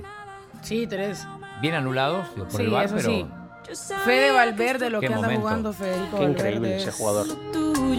Sí, 0.62 0.88
tres. 0.88 1.28
Bien 1.62 1.76
anulados 1.76 2.26
digo, 2.36 2.48
por 2.48 2.58
Sí, 2.60 2.66
el 2.66 2.70
VAR, 2.72 2.86
eso 2.86 2.96
pero 2.96 3.10
sí. 3.10 3.28
Fede 4.06 4.32
Valverde, 4.32 4.90
lo 4.90 5.00
Qué 5.00 5.08
que 5.08 5.14
anda 5.14 5.28
momento. 5.28 5.42
jugando 5.42 5.74
Federico 5.74 6.06
Qué 6.18 6.24
Valverde. 6.24 6.32
increíble 6.32 6.76
ese 6.78 6.90
es- 6.90 6.96
jugador. 6.96 7.28
Y 7.28 7.98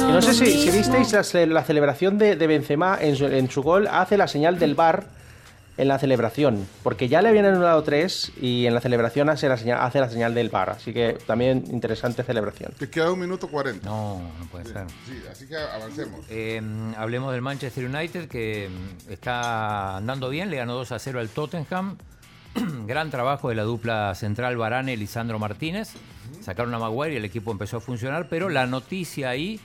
no 0.00 0.22
sé 0.22 0.32
si, 0.34 0.46
si 0.46 0.70
visteis 0.76 1.12
la, 1.12 1.22
ce- 1.24 1.46
la 1.46 1.64
celebración 1.64 2.16
de, 2.18 2.36
de 2.36 2.46
Benzema 2.46 2.96
en 3.00 3.16
su, 3.16 3.26
en 3.26 3.50
su 3.50 3.62
gol, 3.62 3.88
hace 3.88 4.16
la 4.16 4.28
señal 4.28 4.58
del 4.58 4.74
bar 4.74 5.04
en 5.82 5.88
la 5.88 5.98
celebración, 5.98 6.66
porque 6.82 7.08
ya 7.08 7.20
le 7.22 7.28
habían 7.28 7.44
anulado 7.44 7.82
tres 7.82 8.32
y 8.40 8.66
en 8.66 8.74
la 8.74 8.80
celebración 8.80 9.28
hace 9.28 9.48
la 9.48 9.56
señal, 9.56 9.80
hace 9.80 10.00
la 10.00 10.08
señal 10.08 10.34
del 10.34 10.48
bar, 10.48 10.70
así 10.70 10.92
que 10.92 11.18
también 11.26 11.64
interesante 11.70 12.22
celebración. 12.22 12.72
Te 12.78 12.88
queda 12.88 13.12
un 13.12 13.20
minuto 13.20 13.48
cuarenta. 13.48 13.88
no, 13.88 14.20
no 14.38 14.46
puede 14.46 14.64
ser. 14.66 14.86
Sí, 15.06 15.22
así 15.30 15.46
que 15.46 15.56
avancemos. 15.56 16.24
Eh, 16.30 16.60
hablemos 16.96 17.32
del 17.32 17.42
Manchester 17.42 17.84
United 17.84 18.28
que 18.28 18.68
mm, 18.70 19.12
está 19.12 19.96
andando 19.96 20.30
bien, 20.30 20.50
le 20.50 20.56
ganó 20.56 20.74
2 20.74 20.92
a 20.92 20.98
0 20.98 21.20
al 21.20 21.28
Tottenham. 21.28 21.98
Gran 22.86 23.10
trabajo 23.10 23.48
de 23.48 23.54
la 23.54 23.62
dupla 23.62 24.14
central 24.14 24.56
Varane 24.56 24.92
y 24.92 24.96
Lisandro 24.96 25.38
Martínez. 25.38 25.90
Sacaron 26.40 26.74
a 26.74 26.78
Maguire 26.78 27.14
y 27.14 27.16
el 27.16 27.24
equipo 27.24 27.50
empezó 27.50 27.78
a 27.78 27.80
funcionar, 27.80 28.28
pero 28.28 28.48
la 28.48 28.66
noticia 28.66 29.30
ahí 29.30 29.60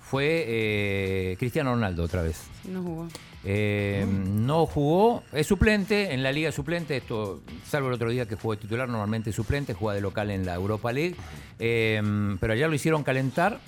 fue 0.00 0.44
eh, 0.48 1.36
Cristiano 1.38 1.72
Ronaldo 1.72 2.02
otra 2.04 2.22
vez. 2.22 2.42
Sí, 2.62 2.70
no 2.70 2.82
jugó. 2.82 3.08
Eh, 3.44 4.06
No 4.06 4.66
jugó, 4.66 5.22
es 5.32 5.46
suplente 5.46 6.12
en 6.12 6.22
la 6.22 6.30
liga 6.32 6.52
suplente, 6.52 6.96
esto, 6.96 7.40
salvo 7.66 7.88
el 7.88 7.94
otro 7.94 8.10
día 8.10 8.26
que 8.26 8.34
jugó 8.36 8.54
de 8.54 8.60
titular, 8.60 8.88
normalmente 8.88 9.30
es 9.30 9.36
suplente, 9.36 9.72
juega 9.74 9.94
de 9.94 10.00
local 10.02 10.30
en 10.30 10.44
la 10.44 10.54
Europa 10.54 10.92
League, 10.92 11.16
Eh, 11.58 12.02
pero 12.40 12.52
ayer 12.52 12.68
lo 12.68 12.74
hicieron 12.74 13.02
calentar, 13.02 13.60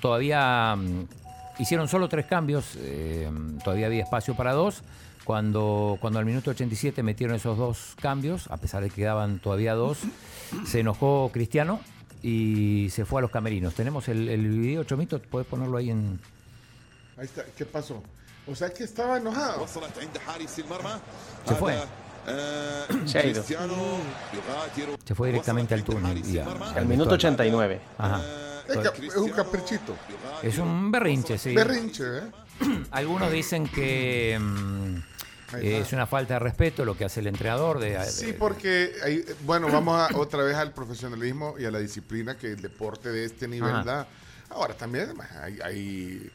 todavía 0.00 0.74
mm, 0.76 1.06
hicieron 1.60 1.88
solo 1.88 2.08
tres 2.08 2.26
cambios, 2.26 2.76
eh, 2.78 3.30
todavía 3.64 3.86
había 3.86 4.02
espacio 4.02 4.34
para 4.34 4.52
dos. 4.52 4.82
Cuando, 5.24 5.98
cuando 6.00 6.18
al 6.18 6.24
minuto 6.24 6.50
87 6.50 7.00
metieron 7.04 7.36
esos 7.36 7.56
dos 7.56 7.94
cambios, 8.00 8.50
a 8.50 8.56
pesar 8.56 8.82
de 8.82 8.88
que 8.90 8.96
quedaban 8.96 9.38
todavía 9.38 9.74
dos, 9.74 9.98
se 10.66 10.80
enojó 10.80 11.30
Cristiano 11.32 11.78
y 12.24 12.88
se 12.90 13.04
fue 13.04 13.20
a 13.20 13.22
los 13.22 13.30
camerinos. 13.30 13.72
Tenemos 13.74 14.08
el, 14.08 14.28
el 14.28 14.48
video, 14.48 14.82
Chomito, 14.82 15.20
puedes 15.20 15.46
ponerlo 15.46 15.76
ahí 15.76 15.90
en... 15.90 16.18
Ahí 17.16 17.26
está. 17.26 17.44
¿Qué 17.56 17.64
pasó? 17.64 18.02
O 18.46 18.54
sea 18.54 18.70
que 18.72 18.84
estaba 18.84 19.18
enojado. 19.18 19.66
Se 19.68 21.54
fue. 21.54 21.78
Se 23.06 23.18
ha 23.18 23.26
ido. 23.26 23.42
Se 25.04 25.14
fue 25.14 25.28
directamente 25.28 25.74
al 25.74 25.84
túnel. 25.84 26.24
y 26.24 26.38
a- 26.38 26.46
Al 26.74 26.86
minuto 26.86 27.14
89. 27.14 27.80
Ajá. 27.98 28.22
Es, 28.68 29.16
un 29.16 29.30
caprichito. 29.30 29.96
Es 30.42 30.58
un 30.58 30.90
berrinche, 30.90 31.36
sí. 31.36 31.54
Berrinche, 31.54 32.18
¿eh? 32.18 32.22
Algunos 32.92 33.30
dicen 33.32 33.66
que 33.66 34.38
mm, 34.40 34.96
eh, 35.56 35.80
es 35.80 35.92
una 35.92 36.06
falta 36.06 36.34
de 36.34 36.40
respeto 36.40 36.84
lo 36.84 36.96
que 36.96 37.04
hace 37.04 37.20
el 37.20 37.26
entrenador. 37.26 37.80
De, 37.80 38.02
Sí, 38.06 38.32
porque, 38.32 39.26
bueno, 39.44 39.68
vamos 39.68 39.98
a, 39.98 40.16
otra 40.16 40.42
vez 40.44 40.56
al 40.56 40.72
profesionalismo 40.72 41.56
y 41.58 41.64
a 41.64 41.70
la 41.70 41.80
disciplina 41.80 42.36
que 42.36 42.52
el 42.52 42.62
deporte 42.62 43.10
de 43.10 43.24
este 43.24 43.48
nivel 43.48 43.74
Ajá. 43.74 43.84
da. 43.84 44.06
Ahora, 44.50 44.74
también 44.74 45.14
hay, 45.42 45.58
hay, 45.62 46.22
eh, 46.24 46.30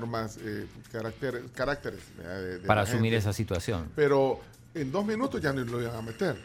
formas, 0.00 0.38
eh, 0.42 0.66
caracteres, 0.92 1.42
caracteres 1.54 2.00
¿verdad? 2.18 2.36
de- 2.42 2.58
de 2.58 2.66
para 2.66 2.82
asumir 2.82 3.12
gente. 3.12 3.16
esa 3.16 3.32
situación. 3.32 3.90
Pero 3.96 4.40
en 4.74 4.92
dos 4.92 5.06
minutos 5.06 5.40
ya 5.40 5.54
no 5.54 5.64
lo 5.64 5.80
iban 5.80 5.96
a 5.96 6.02
meter. 6.02 6.36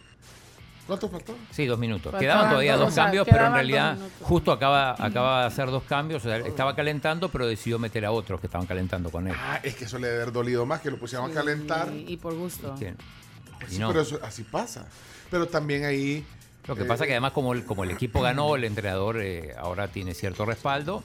¿Cuánto 0.87 1.09
faltó? 1.09 1.35
Sí, 1.51 1.65
dos 1.65 1.77
minutos. 1.77 2.03
Faltaban 2.13 2.21
Quedaban 2.21 2.49
todavía 2.49 2.71
dos, 2.73 2.79
dos 2.81 2.89
o 2.89 2.95
sea, 2.95 3.03
cambios, 3.03 3.27
pero 3.29 3.45
en 3.47 3.53
realidad 3.53 3.97
justo 4.21 4.51
acaba, 4.53 4.95
acaba 4.97 5.41
de 5.41 5.47
hacer 5.47 5.69
dos 5.69 5.83
cambios. 5.83 6.23
o 6.25 6.29
sea, 6.29 6.37
estaba 6.37 6.73
calentando, 6.75 7.27
pero 7.29 7.45
decidió 7.45 7.77
meter 7.77 8.05
a 8.05 8.11
otros 8.11 8.39
que 8.39 8.47
estaban 8.47 8.65
calentando 8.67 9.09
con 9.11 9.27
él. 9.27 9.35
Ah, 9.37 9.59
es 9.61 9.75
que 9.75 9.83
eso 9.83 9.99
le 9.99 10.07
debe 10.07 10.21
haber 10.23 10.33
dolido 10.33 10.65
más, 10.65 10.79
que 10.79 10.89
lo 10.89 10.97
pusieron 10.97 11.29
a 11.29 11.33
calentar. 11.33 11.91
Y, 11.93 12.13
y 12.13 12.17
por 12.17 12.33
gusto. 12.35 12.73
Pues 12.79 13.71
Y 13.71 13.75
sí, 13.75 13.79
no. 13.79 13.89
pero 13.89 14.01
eso, 14.01 14.17
así 14.23 14.43
pasa. 14.43 14.87
Pero 15.29 15.45
también 15.47 15.83
ahí... 15.83 16.25
Lo 16.67 16.75
que 16.75 16.83
eh, 16.83 16.85
pasa 16.85 17.05
que 17.05 17.11
además 17.11 17.33
como 17.33 17.51
el, 17.53 17.65
como 17.65 17.83
el 17.83 17.91
equipo 17.91 18.21
ganó, 18.21 18.55
el 18.55 18.63
entrenador 18.63 19.21
eh, 19.21 19.53
ahora 19.57 19.89
tiene 19.89 20.13
cierto 20.13 20.45
respaldo. 20.45 21.03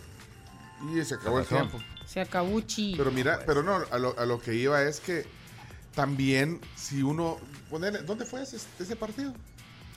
Y 0.85 1.03
se 1.05 1.15
acabó 1.15 1.39
el 1.41 1.47
tiempo. 1.47 1.81
Se 2.05 2.21
acabó 2.21 2.61
chi. 2.61 2.95
Pero 2.97 3.11
mira, 3.11 3.41
pero 3.47 3.63
no, 3.63 3.81
a 3.91 3.99
lo, 3.99 4.19
a 4.19 4.27
lo 4.27 4.41
que 4.41 4.55
iba 4.55 4.83
es 4.83 5.01
que 5.01 5.25
también 5.95 6.61
si 6.77 7.03
uno... 7.03 7.39
Ponerle, 7.71 8.03
¿Dónde 8.03 8.25
fue 8.27 8.43
ese, 8.43 8.59
ese 8.79 8.95
partido? 8.97 9.33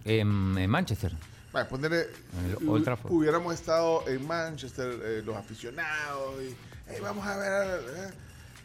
En, 0.05 0.57
en 0.57 0.69
Manchester. 0.69 1.13
Vale, 1.51 1.67
ponerle, 1.69 2.07
En 2.39 2.45
el 2.61 2.69
Old 2.69 2.83
Trafford. 2.83 3.11
hubiéramos 3.11 3.53
estado 3.53 4.07
en 4.07 4.25
Manchester, 4.25 4.99
eh, 5.03 5.21
los 5.25 5.35
aficionados, 5.35 6.41
y 6.43 6.55
"Hey, 6.87 6.97
vamos 7.01 7.25
a 7.27 7.37
ver, 7.37 7.81
eh", 7.95 8.09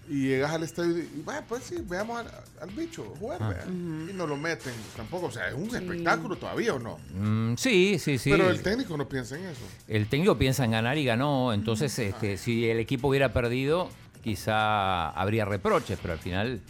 y 0.08 0.28
llegas 0.28 0.52
al 0.52 0.62
estadio 0.62 0.98
y, 0.98 1.22
bueno, 1.24 1.42
pues 1.48 1.64
sí, 1.64 1.76
veamos 1.82 2.18
al, 2.20 2.26
al 2.60 2.70
bicho 2.74 3.02
jugar, 3.18 3.38
Ah. 3.42 3.54
y 3.66 4.12
no 4.12 4.26
lo 4.26 4.36
meten 4.36 4.72
tampoco, 4.96 5.26
o 5.26 5.30
sea, 5.30 5.48
es 5.48 5.54
un 5.54 5.74
espectáculo 5.74 6.36
todavía 6.36 6.74
o 6.74 6.78
no. 6.78 6.98
Mm, 7.14 7.56
sí, 7.56 7.98
sí, 7.98 8.18
sí. 8.18 8.30
Pero 8.30 8.50
el 8.50 8.62
técnico 8.62 8.96
no 8.96 9.08
piensa 9.08 9.38
en 9.38 9.46
eso. 9.46 9.62
El 9.88 10.06
técnico 10.08 10.36
piensa 10.36 10.64
en 10.64 10.72
ganar 10.72 10.98
y 10.98 11.04
ganó, 11.04 11.52
entonces 11.52 11.98
este, 11.98 12.36
si 12.36 12.68
el 12.68 12.78
equipo 12.80 13.08
hubiera 13.08 13.32
perdido, 13.32 13.88
quizá 14.22 15.10
habría 15.10 15.44
reproches, 15.44 15.98
pero 16.00 16.12
al 16.14 16.18
final, 16.20 16.60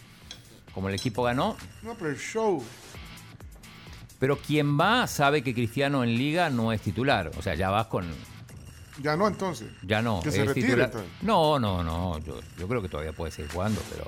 como 0.73 0.89
el 0.89 0.95
equipo 0.95 1.23
ganó, 1.23 1.57
No, 1.83 1.95
pero 1.95 2.09
el 2.09 2.17
show, 2.17 2.63
pero 4.19 4.37
quien 4.37 4.79
va 4.79 5.07
sabe 5.07 5.41
que 5.43 5.53
Cristiano 5.53 6.03
en 6.03 6.17
liga 6.17 6.49
no 6.49 6.71
es 6.71 6.81
titular, 6.81 7.31
o 7.37 7.41
sea, 7.41 7.55
ya 7.55 7.69
vas 7.69 7.87
con, 7.87 8.05
ya 9.01 9.15
no 9.15 9.27
entonces. 9.27 9.67
ya 9.83 10.01
no, 10.01 10.21
Que 10.21 10.31
se 10.31 10.43
retire, 10.45 10.67
titular. 10.67 10.85
entonces. 10.87 11.11
No, 11.21 11.59
no, 11.59 11.83
no, 11.83 12.19
yo, 12.19 12.39
yo 12.57 12.67
creo 12.67 12.81
que 12.81 12.89
todavía 12.89 13.13
puede 13.13 13.31
seguir 13.31 13.51
jugando, 13.51 13.81
pero, 13.91 14.05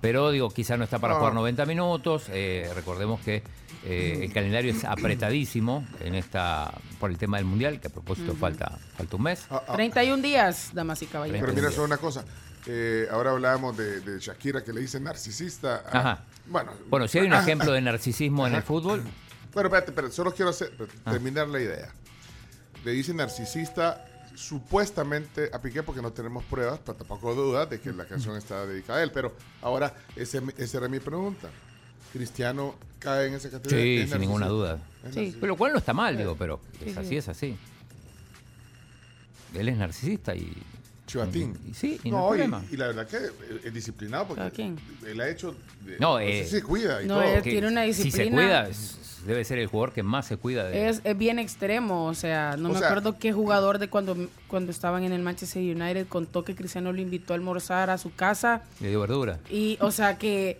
pero 0.00 0.30
digo, 0.30 0.50
quizá 0.50 0.76
no 0.76 0.84
está 0.84 0.98
para 0.98 1.14
No. 1.14 1.20
jugar 1.20 1.34
90 1.34 1.66
minutos, 1.66 2.24
eh, 2.28 2.70
recordemos 2.74 3.20
que 3.20 3.42
eh, 3.84 4.20
el 4.22 4.32
calendario 4.32 4.72
es 4.72 4.84
apretadísimo 4.84 5.84
en 6.00 6.14
esta 6.14 6.72
por 7.00 7.10
el 7.10 7.18
tema 7.18 7.36
del 7.38 7.46
mundial, 7.46 7.80
que 7.80 7.88
a 7.88 7.90
propósito 7.90 8.34
falta, 8.36 8.78
falta 8.96 9.16
un 9.16 9.22
mes. 9.22 9.46
Ah, 9.50 9.62
ah, 9.68 9.74
31 9.74 10.22
días, 10.22 10.70
damas 10.72 11.02
y 11.02 11.06
caballeros. 11.06 11.40
pero 11.40 11.52
mira, 11.54 11.70
solo 11.70 11.84
una 11.86 11.98
cosa. 11.98 12.24
eh, 12.66 13.08
ahora 13.10 13.32
hablábamos 13.32 13.76
de, 13.76 14.00
de 14.00 14.20
Shakira 14.20 14.62
que 14.62 14.72
le 14.72 14.80
dice 14.82 15.00
narcisista. 15.00 15.82
a- 15.90 15.98
Ajá. 15.98 16.24
Bueno, 16.46 16.72
Bueno, 16.88 17.08
si 17.08 17.18
hay 17.18 17.26
un 17.26 17.32
ah, 17.34 17.40
ejemplo 17.40 17.72
de 17.72 17.80
narcisismo 17.80 18.46
en 18.46 18.54
el 18.54 18.62
fútbol, 18.62 19.02
Bueno, 19.52 19.66
espérate, 19.68 19.90
espérate, 19.90 20.14
solo 20.14 20.32
quiero 20.32 20.50
hacer, 20.50 20.72
Ah. 21.04 21.10
terminar 21.10 21.48
la 21.48 21.60
idea. 21.60 21.92
Le 22.84 22.92
dice 22.92 23.12
narcisista 23.14 24.04
supuestamente 24.34 25.50
a 25.52 25.60
Piqué 25.60 25.82
porque 25.82 26.02
no 26.02 26.12
tenemos 26.12 26.44
pruebas, 26.44 26.80
pero 26.84 26.96
tampoco 26.98 27.34
dudas 27.34 27.68
de 27.70 27.80
que 27.80 27.92
la 27.92 28.04
canción 28.04 28.36
está 28.36 28.66
dedicada 28.66 29.00
a 29.00 29.02
él. 29.02 29.10
Pero 29.12 29.32
ahora, 29.62 29.94
ese, 30.16 30.42
esa 30.58 30.78
era 30.78 30.88
mi 30.88 31.00
pregunta. 31.00 31.48
¿Cristiano 32.12 32.74
cae 32.98 33.28
en 33.28 33.34
esa 33.34 33.50
categoría? 33.50 33.82
Sí, 33.82 33.98
¿Es 34.02 34.10
sin 34.10 34.20
ninguna 34.20 34.46
duda. 34.46 34.78
¿Es 35.08 35.14
Sí. 35.14 35.36
Pero 35.40 35.52
lo 35.52 35.56
cual 35.56 35.72
no 35.72 35.78
está 35.78 35.92
mal, 35.94 36.16
digo, 36.16 36.36
pero 36.38 36.60
es 36.84 36.92
sí. 36.94 36.98
así, 37.00 37.16
es 37.16 37.28
así. 37.28 37.56
Él 39.54 39.68
es 39.68 39.76
narcisista 39.76 40.34
y. 40.34 40.52
Chivatín. 41.06 41.54
y 41.68 41.74
sí, 41.74 42.00
y 42.04 42.10
no, 42.10 42.18
No, 42.18 42.32
hay 42.32 42.40
y, 42.40 42.42
problema. 42.48 42.64
y 42.70 42.76
la 42.76 42.86
verdad 42.86 43.06
que 43.08 43.18
es- 43.66 43.74
disciplinado 43.74 44.28
porque 44.28 44.74
él 45.06 45.20
ha 45.20 45.28
hecho... 45.28 45.54
No, 45.98 46.14
o 46.14 46.18
sea, 46.18 46.26
eh, 46.28 46.44
sí 46.44 46.50
se 46.50 46.62
cuida 46.62 47.02
y 47.02 47.06
no, 47.06 47.20
todo. 47.20 47.34
Que 47.42 47.50
tiene 47.50 47.68
una 47.68 47.84
Si 47.86 47.92
se 47.94 48.02
disciplina. 48.04 48.36
cuida, 48.36 48.68
es- 48.68 48.98
debe 49.26 49.44
ser 49.44 49.58
el 49.58 49.66
jugador 49.66 49.92
que 49.92 50.02
más 50.02 50.26
se 50.26 50.36
cuida 50.36 50.64
de. 50.64 50.88
Es, 50.88 51.00
es 51.04 51.16
bien 51.18 51.38
extremo, 51.38 52.06
o 52.06 52.14
sea, 52.14 52.56
no 52.58 52.70
O 52.70 52.72
me 52.72 52.78
sea- 52.78 52.88
acuerdo 52.88 53.18
qué 53.18 53.32
jugador 53.32 53.78
de 53.78 53.88
cuando, 53.88 54.16
cuando 54.48 54.70
estaban 54.70 55.04
en 55.04 55.12
el 55.12 55.22
Manchester 55.22 55.62
United 55.62 56.06
contó 56.08 56.44
que 56.44 56.54
Cristiano 56.54 56.92
lo 56.92 57.00
invitó 57.00 57.32
a 57.32 57.36
almorzar 57.36 57.90
a 57.90 57.98
su 57.98 58.14
casa 58.14 58.62
Le 58.80 58.88
dio 58.90 59.00
verdura. 59.00 59.38
y, 59.50 59.78
o 59.80 59.90
sea, 59.90 60.18
que 60.18 60.58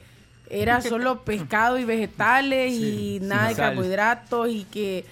era 0.50 0.80
solo 0.82 1.22
pescado 1.24 1.78
y 1.78 1.84
vegetales 1.84 2.72
y 2.74 3.18
nada 3.22 3.48
de 3.48 3.54
carbohidratos 3.54 4.48
y 4.50 4.64
que, 4.64 5.04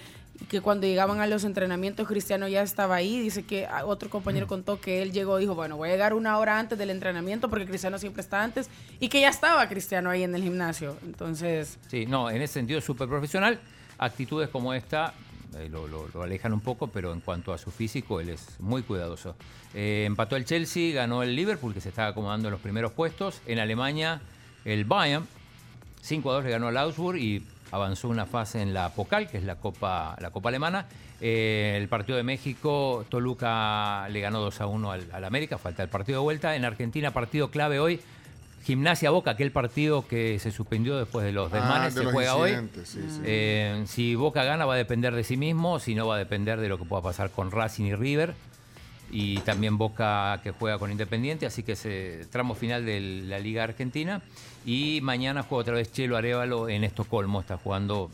que 0.50 0.60
cuando 0.60 0.86
llegaban 0.86 1.20
a 1.20 1.26
los 1.28 1.44
entrenamientos 1.44 2.08
Cristiano 2.08 2.48
ya 2.48 2.62
estaba 2.62 2.96
ahí. 2.96 3.20
Dice 3.20 3.44
que 3.44 3.68
otro 3.84 4.10
compañero 4.10 4.46
contó 4.48 4.80
que 4.80 5.00
él 5.00 5.12
llegó 5.12 5.38
y 5.38 5.42
dijo, 5.42 5.54
bueno, 5.54 5.76
voy 5.76 5.88
a 5.88 5.92
llegar 5.92 6.12
una 6.12 6.36
hora 6.38 6.58
antes 6.58 6.76
del 6.76 6.90
entrenamiento 6.90 7.48
porque 7.48 7.66
Cristiano 7.66 7.98
siempre 7.98 8.20
está 8.20 8.42
antes 8.42 8.68
y 8.98 9.08
que 9.08 9.20
ya 9.20 9.28
estaba 9.28 9.68
Cristiano 9.68 10.10
ahí 10.10 10.24
en 10.24 10.34
el 10.34 10.42
gimnasio. 10.42 10.96
Entonces, 11.04 11.78
Sí, 11.88 12.04
no, 12.04 12.28
en 12.30 12.42
ese 12.42 12.54
sentido 12.54 12.80
es 12.80 12.84
súper 12.84 13.08
profesional. 13.08 13.60
Actitudes 13.96 14.48
como 14.48 14.74
esta 14.74 15.14
eh, 15.56 15.68
lo, 15.70 15.86
lo- 15.86 16.08
lo 16.08 16.22
alejan 16.22 16.52
un 16.52 16.60
poco, 16.60 16.88
pero 16.88 17.12
en 17.12 17.20
cuanto 17.20 17.52
a 17.52 17.58
su 17.58 17.70
físico, 17.70 18.20
él 18.20 18.30
es 18.30 18.58
muy 18.58 18.82
cuidadoso. 18.82 19.36
Eh, 19.72 20.04
empató 20.06 20.34
el 20.36 20.44
Chelsea, 20.44 20.92
ganó 20.94 21.22
el 21.22 21.36
Liverpool, 21.36 21.72
que 21.74 21.80
se 21.80 21.90
estaba 21.90 22.08
acomodando 22.08 22.48
en 22.48 22.52
los 22.52 22.60
primeros 22.60 22.90
puestos. 22.92 23.40
En 23.46 23.58
Alemania, 23.60 24.20
el 24.64 24.84
Bayern, 24.84 25.26
5 26.02 26.30
a 26.30 26.34
2 26.34 26.44
le 26.44 26.50
ganó 26.50 26.68
al 26.68 26.76
Augsburg 26.76 27.18
y 27.18 27.44
avanzó 27.70 28.08
una 28.08 28.26
fase 28.26 28.60
en 28.62 28.74
la 28.74 28.88
Pokal, 28.90 29.28
que 29.28 29.38
es 29.38 29.44
la 29.44 29.56
Copa, 29.56 30.16
la 30.20 30.30
Copa 30.30 30.48
Alemana. 30.48 30.86
Eh, 31.20 31.74
el 31.80 31.88
partido 31.88 32.16
de 32.16 32.22
México, 32.24 33.04
Toluca 33.08 34.08
le 34.08 34.20
ganó 34.20 34.40
2 34.40 34.60
a 34.60 34.66
1 34.66 34.92
al, 34.92 35.06
al 35.12 35.24
América, 35.24 35.58
falta 35.58 35.82
el 35.82 35.88
partido 35.88 36.20
de 36.20 36.24
vuelta. 36.24 36.56
En 36.56 36.64
Argentina, 36.64 37.10
partido 37.12 37.50
clave 37.50 37.78
hoy. 37.80 38.00
Gimnasia 38.62 39.08
Boca, 39.10 39.30
aquel 39.30 39.52
partido 39.52 40.06
que 40.06 40.38
se 40.38 40.50
suspendió 40.50 40.98
después 40.98 41.24
de 41.24 41.32
los 41.32 41.50
Ah, 41.52 41.56
desmanes, 41.56 41.94
de 41.94 42.00
se 42.00 42.04
los 42.04 42.12
juega 42.12 42.36
hoy. 42.36 42.50
incidentes, 42.50 42.88
sí, 42.88 43.00
sí. 43.08 43.20
Eh, 43.24 43.84
si 43.86 44.14
Boca 44.14 44.44
gana 44.44 44.66
va 44.66 44.74
a 44.74 44.76
depender 44.76 45.14
de 45.14 45.24
sí 45.24 45.38
mismo, 45.38 45.78
si 45.78 45.94
no 45.94 46.06
va 46.06 46.16
a 46.16 46.18
depender 46.18 46.60
de 46.60 46.68
lo 46.68 46.76
que 46.76 46.84
pueda 46.84 47.02
pasar 47.02 47.30
con 47.30 47.50
Racing 47.50 47.86
y 47.86 47.94
River. 47.94 48.34
Y 49.12 49.38
también 49.38 49.76
Boca 49.76 50.40
que 50.42 50.52
juega 50.52 50.78
con 50.78 50.90
Independiente, 50.90 51.46
así 51.46 51.62
que 51.62 51.72
es 51.72 51.82
eh, 51.84 52.26
tramo 52.30 52.54
final 52.54 52.86
de 52.86 53.00
la 53.00 53.38
Liga 53.38 53.64
Argentina. 53.64 54.22
Y 54.64 55.00
mañana 55.02 55.42
juega 55.42 55.62
otra 55.62 55.74
vez 55.74 55.92
Chelo 55.92 56.16
Arevalo 56.16 56.68
en 56.68 56.84
Estocolmo, 56.84 57.40
está 57.40 57.56
jugando 57.56 58.10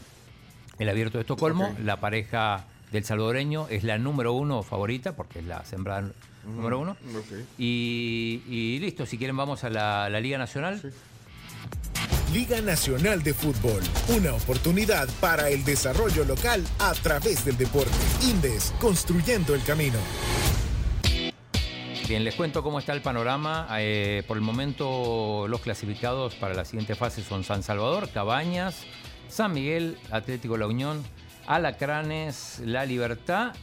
el 0.79 0.89
abierto 0.89 1.19
de 1.19 1.23
Estocolmo. 1.23 1.75
La 1.83 1.99
pareja 1.99 2.65
del 2.93 3.05
salvadoreño 3.05 3.67
es 3.69 3.85
la 3.85 3.99
número 3.99 4.33
uno 4.33 4.63
favorita, 4.63 5.15
porque 5.17 5.41
es 5.41 5.45
la 5.45 5.65
sembrada 5.65 6.11
número 6.47 6.79
uno. 6.79 6.97
Y, 7.59 8.43
y 8.49 8.79
listo, 8.79 9.05
si 9.05 9.19
quieren 9.19 9.37
vamos 9.37 9.65
a 9.65 9.71
la, 9.71 10.09
la 10.09 10.21
Liga 10.21 10.39
Nacional. 10.39 10.81
Sí. 10.81 10.89
Liga 12.33 12.61
Nacional 12.61 13.23
de 13.23 13.33
Fútbol, 13.33 13.83
una 14.09 14.35
oportunidad 14.35 15.09
para 15.21 15.49
el 15.49 15.65
desarrollo 15.65 16.25
local 16.25 16.65
a 16.79 16.93
través 16.95 17.45
del 17.45 17.57
deporte. 17.57 17.93
Indes, 18.23 18.75
construyendo 18.81 19.55
el 19.55 19.63
camino. 19.63 19.99
Bien, 22.09 22.23
les 22.23 22.37
cuento 22.37 22.63
cómo 22.63 22.79
está 22.79 22.93
el 22.93 23.03
panorama. 23.03 23.67
Eh, 23.81 24.23
por 24.29 24.37
el 24.37 24.43
momento, 24.43 25.49
los 25.49 25.61
clasificados 25.61 26.37
para 26.37 26.55
la 26.55 26.65
siguiente 26.65 26.95
fase 26.95 27.21
son 27.21 27.43
San 27.43 27.65
Salvador, 27.65 28.09
Cabañas, 28.11 28.85
San 29.29 29.53
Miguel, 29.53 29.99
Atlético 30.13 30.57
La 30.57 30.69
Unión, 30.69 31.03
Alacranes, 31.49 32.63
La 32.65 32.87
Libertad, 32.87 33.55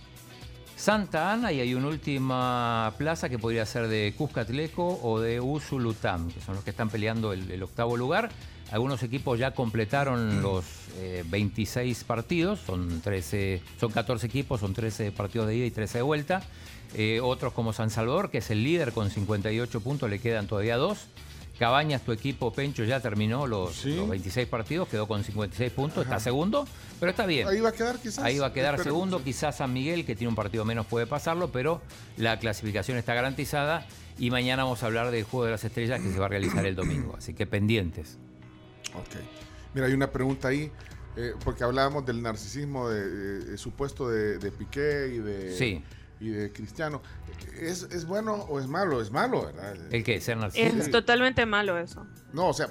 Santa 0.76 1.32
Ana 1.32 1.54
y 1.54 1.62
hay 1.62 1.74
una 1.74 1.88
última 1.88 2.94
plaza 2.98 3.30
que 3.30 3.40
podría 3.40 3.66
ser 3.66 3.88
de 3.88 4.14
Cuscatleco 4.18 5.00
o 5.02 5.22
de 5.22 5.40
Usulután, 5.40 6.30
que 6.30 6.42
son 6.42 6.56
los 6.56 6.66
que 6.66 6.72
están 6.72 6.90
peleando 6.90 7.32
el, 7.32 7.50
el 7.50 7.64
octavo 7.64 7.96
lugar. 7.96 8.30
Algunos 8.74 9.04
equipos 9.04 9.38
ya 9.38 9.52
completaron 9.52 10.42
los 10.42 10.66
eh, 10.98 11.24
26 11.28 12.06
partidos, 12.06 12.60
son 12.60 13.02
13, 13.02 13.62
son 13.80 13.92
14 13.92 14.26
equipos, 14.26 14.62
son 14.62 14.74
13 14.74 15.12
partidos 15.12 15.46
de 15.46 15.58
ida 15.58 15.66
y 15.68 15.70
13 15.70 16.00
de 16.00 16.02
vuelta. 16.02 16.42
Eh, 16.96 17.20
otros 17.22 17.54
como 17.54 17.72
San 17.72 17.92
Salvador, 17.92 18.32
que 18.32 18.40
es 18.40 18.50
el 18.50 18.64
líder 18.64 18.92
con 18.92 19.12
58 19.12 19.80
puntos, 19.80 20.10
le 20.10 20.18
quedan 20.18 20.48
todavía 20.48 20.78
dos. 20.78 21.06
Cabañas, 21.60 22.02
tu 22.02 22.14
equipo 22.14 22.52
Pencho 22.52 22.84
ya 22.84 23.00
terminó 23.00 23.46
los, 23.46 23.86
los 23.86 24.10
26 24.10 24.48
partidos, 24.48 24.88
quedó 24.88 25.08
con 25.08 25.24
56 25.24 25.72
puntos, 25.72 26.06
está 26.06 26.20
segundo, 26.20 26.68
pero 27.00 27.12
está 27.12 27.28
bien. 27.28 27.48
Ahí 27.48 27.60
va 27.60 27.70
a 27.70 27.74
quedar 27.74 28.00
quizás. 28.00 28.26
Ahí 28.26 28.40
va 28.40 28.48
a 28.48 28.54
quedar 28.54 28.82
segundo, 28.82 29.20
sí. 29.20 29.26
quizás 29.26 29.58
San 29.58 29.72
Miguel, 29.72 30.04
que 30.04 30.16
tiene 30.16 30.30
un 30.30 30.36
partido 30.36 30.66
menos, 30.66 30.88
puede 30.88 31.06
pasarlo, 31.06 31.52
pero 31.52 31.80
la 32.18 32.40
clasificación 32.40 32.98
está 32.98 33.14
garantizada. 33.14 33.86
Y 34.18 34.32
mañana 34.32 34.64
vamos 34.64 34.82
a 34.82 34.88
hablar 34.88 35.12
del 35.12 35.26
Juego 35.26 35.46
de 35.46 35.52
las 35.52 35.64
Estrellas 35.64 36.02
que 36.02 36.12
se 36.12 36.18
va 36.18 36.26
a 36.26 36.30
realizar 36.30 36.66
el 36.66 36.76
domingo. 36.76 37.16
Así 37.16 37.36
que 37.36 37.46
pendientes. 37.46 38.18
Ok. 38.96 39.22
Mira, 39.74 39.88
hay 39.88 39.94
una 39.94 40.12
pregunta 40.12 40.50
ahí, 40.50 40.72
eh, 41.16 41.34
porque 41.44 41.64
hablábamos 41.64 42.06
del 42.06 42.22
narcisismo 42.22 42.90
de, 42.90 43.10
de- 43.40 43.58
supuesto 43.58 44.10
de, 44.10 44.38
de 44.38 44.52
Piqué 44.52 45.14
y 45.16 45.18
de, 45.20 45.58
Sí. 45.58 45.84
y 46.20 46.30
de 46.30 46.52
Cristiano. 46.52 47.02
¿Es, 47.60 47.84
¿Es 47.84 48.06
bueno 48.06 48.34
o 48.36 48.60
es 48.60 48.68
malo? 48.68 49.02
Es 49.02 49.12
malo, 49.12 49.46
¿verdad? 49.46 49.76
¿El 49.92 50.04
qué? 50.04 50.20
¿Ser 50.22 50.38
narcisista? 50.38 50.78
Es 50.84 50.92
totalmente 50.92 51.46
malo 51.46 51.78
eso. 51.78 52.06
No, 52.34 52.48
o 52.50 52.54
sea, 52.54 52.68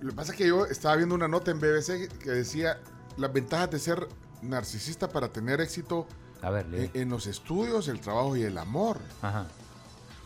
lo 0.00 0.10
que 0.10 0.16
pasa 0.16 0.32
es 0.32 0.38
que 0.38 0.48
yo 0.48 0.66
estaba 0.66 0.96
viendo 0.96 1.14
una 1.14 1.28
nota 1.28 1.50
en 1.52 1.60
BBC 1.60 2.08
que 2.18 2.30
decía 2.30 2.78
las 3.16 3.32
ventajas 3.32 3.70
de 3.70 3.78
ser 3.78 4.08
narcisista 4.42 5.08
para 5.08 5.28
tener 5.28 5.60
éxito 5.60 6.06
A 6.40 6.50
ver, 6.50 6.66
lee. 6.66 6.90
en, 6.94 7.02
en 7.02 7.08
los 7.10 7.26
estudios, 7.28 7.86
el 7.88 8.00
trabajo 8.00 8.36
y 8.36 8.42
el 8.42 8.58
amor. 8.58 8.98
Ajá. 9.22 9.46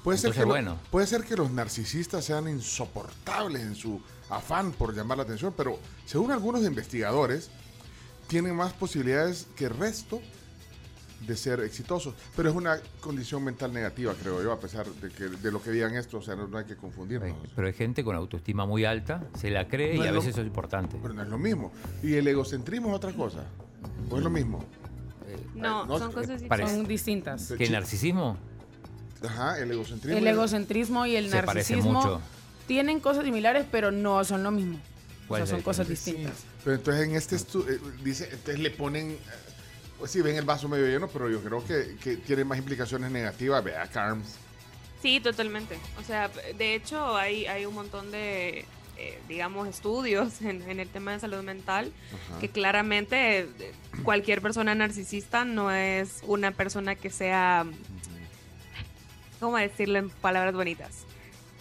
Puede 0.03 0.19
ser, 0.19 0.33
que 0.33 0.41
lo- 0.41 0.47
bueno. 0.47 0.79
puede 0.91 1.07
ser 1.07 1.25
que 1.25 1.37
los 1.37 1.51
narcisistas 1.51 2.25
sean 2.25 2.49
insoportables 2.49 3.61
en 3.63 3.75
su 3.75 4.01
afán 4.31 4.73
por 4.73 4.95
llamar 4.95 5.19
la 5.19 5.25
atención, 5.25 5.55
pero 5.57 5.79
según 6.05 6.33
algunos 6.33 6.65
investigadores, 6.65 7.51
tienen 8.29 8.57
más 8.57 8.73
posibilidades 8.73 9.47
que 9.57 9.67
el 9.67 9.71
resto 9.77 10.21
de 11.27 11.37
ser 11.37 11.61
exitosos. 11.61 12.15
Pero 12.37 12.51
es 12.51 12.55
una 12.57 12.79
condición 13.01 13.43
mental 13.43 13.73
negativa, 13.73 14.15
creo 14.21 14.43
yo, 14.43 14.53
a 14.53 14.61
pesar 14.61 14.87
de, 14.87 15.11
que, 15.11 15.25
de 15.25 15.53
lo 15.53 15.63
que 15.63 15.71
digan 15.71 15.95
esto, 15.97 16.19
o 16.19 16.23
sea, 16.23 16.37
no, 16.37 16.47
no 16.47 16.59
hay 16.59 16.65
que 16.65 16.77
confundirnos. 16.77 17.37
Pero 17.55 17.67
hay 17.67 17.73
gente 17.73 18.05
con 18.05 18.15
autoestima 18.17 18.67
muy 18.67 18.85
alta, 18.85 19.25
se 19.39 19.51
la 19.51 19.67
cree 19.69 19.97
No 19.97 20.05
y 20.05 20.09
a 20.09 20.11
lo- 20.11 20.19
veces 20.19 20.33
eso 20.33 20.41
es 20.43 20.47
importante. 20.47 20.99
Pero 21.01 21.15
no 21.15 21.23
es 21.23 21.29
lo 21.29 21.39
mismo. 21.39 21.73
¿Y 22.03 22.15
el 22.15 22.27
egocentrismo 22.29 22.89
es 22.91 22.95
otra 22.97 23.13
cosa? 23.13 23.45
¿O 24.11 24.19
es 24.19 24.23
lo 24.25 24.31
mismo? 24.31 24.65
No, 25.55 25.87
no, 25.87 25.99
son 25.99 26.11
eh, 26.11 26.15
cosas 26.15 26.71
Son 26.71 26.87
distintas. 26.87 27.53
¿Que 27.57 27.65
el 27.65 27.73
narcisismo? 27.73 28.37
Ajá, 29.27 29.59
el 29.59 29.71
egocentrismo. 29.71 30.19
El 30.19 30.27
egocentrismo 30.27 31.07
y 31.07 31.17
el 31.17 31.31
Se 31.31 31.37
narcisismo 31.43 31.93
mucho. 31.95 32.21
Tienen 32.67 33.01
cosas 33.01 33.25
similares, 33.25 33.67
pero 33.71 33.91
no 33.91 34.25
son 34.25 34.43
lo 34.43 34.51
mismo. 34.51 34.79
O 35.25 35.29
¿Cuál 35.29 35.47
sea, 35.47 35.57
son 35.57 35.63
cosas 35.63 35.89
distintas. 35.89 36.45
Pero 36.65 36.77
entonces 36.77 37.09
en 37.09 37.17
este 37.17 37.37
estudio, 37.37 37.79
dice, 38.03 38.29
entonces 38.31 38.59
le 38.59 38.71
ponen, 38.71 39.13
eh, 39.13 39.19
pues 39.99 40.11
sí, 40.11 40.21
ven 40.23 40.37
el 40.37 40.45
vaso 40.45 40.69
medio 40.69 40.87
lleno, 40.87 41.09
pero 41.09 41.29
yo 41.29 41.41
creo 41.43 41.65
que, 41.65 41.97
que 42.03 42.17
tiene 42.17 42.45
más 42.45 42.59
implicaciones 42.59 43.11
negativas. 43.11 43.63
Vea, 43.65 43.87
Carms. 43.89 44.37
Sí, 45.03 45.21
totalmente. 45.21 45.79
O 46.01 46.05
sea, 46.05 46.29
de 46.57 46.75
hecho 46.75 47.17
hay, 47.17 47.47
hay 47.47 47.67
un 47.67 47.75
montón 47.75 48.11
de, 48.11 48.65
eh, 48.99 49.19
digamos, 49.29 49.69
estudios 49.69 50.41
en, 50.43 50.63
en 50.63 50.81
el 50.81 50.89
tema 50.89 51.13
de 51.13 51.21
salud 51.21 51.43
mental 51.43 51.93
Ajá. 52.09 52.41
que 52.41 52.49
claramente 52.49 53.41
eh, 53.41 53.49
cualquier 54.05 54.41
persona 54.41 54.75
narcisista 54.75 55.45
no 55.45 55.71
es 55.71 56.23
una 56.27 56.51
persona 56.53 56.95
que 56.95 57.11
sea, 57.11 57.67
¿cómo 59.41 59.57
decirlo 59.57 59.99
en 59.99 60.11
palabras 60.11 60.55
bonitas? 60.55 61.06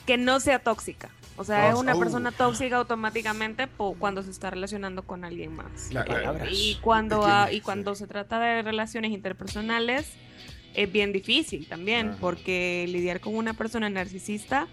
Que 0.06 0.18
no 0.18 0.40
sea 0.40 0.60
tóxica. 0.60 1.10
O 1.38 1.44
sea, 1.44 1.70
es 1.70 1.76
una 1.76 1.96
oh. 1.96 2.00
persona 2.00 2.32
tóxica 2.32 2.78
automáticamente 2.78 3.68
po- 3.68 3.96
cuando 4.00 4.24
se 4.24 4.32
está 4.32 4.50
relacionando 4.52 5.04
con 5.04 5.26
alguien 5.26 5.54
más. 5.54 5.90
Y 6.50 6.76
cuando, 6.82 7.26
ah, 7.26 7.52
y 7.52 7.60
cuando 7.60 7.94
se 7.96 8.08
trata 8.08 8.40
de 8.40 8.62
relaciones 8.62 9.12
interpersonales, 9.12 10.08
es 10.76 10.92
bien 10.92 11.12
difícil 11.12 11.68
también, 11.68 12.10
Ajá. 12.12 12.18
porque 12.22 12.86
lidiar 12.88 13.20
con 13.20 13.36
una 13.36 13.54
persona 13.54 13.90
narcisista 13.90 14.68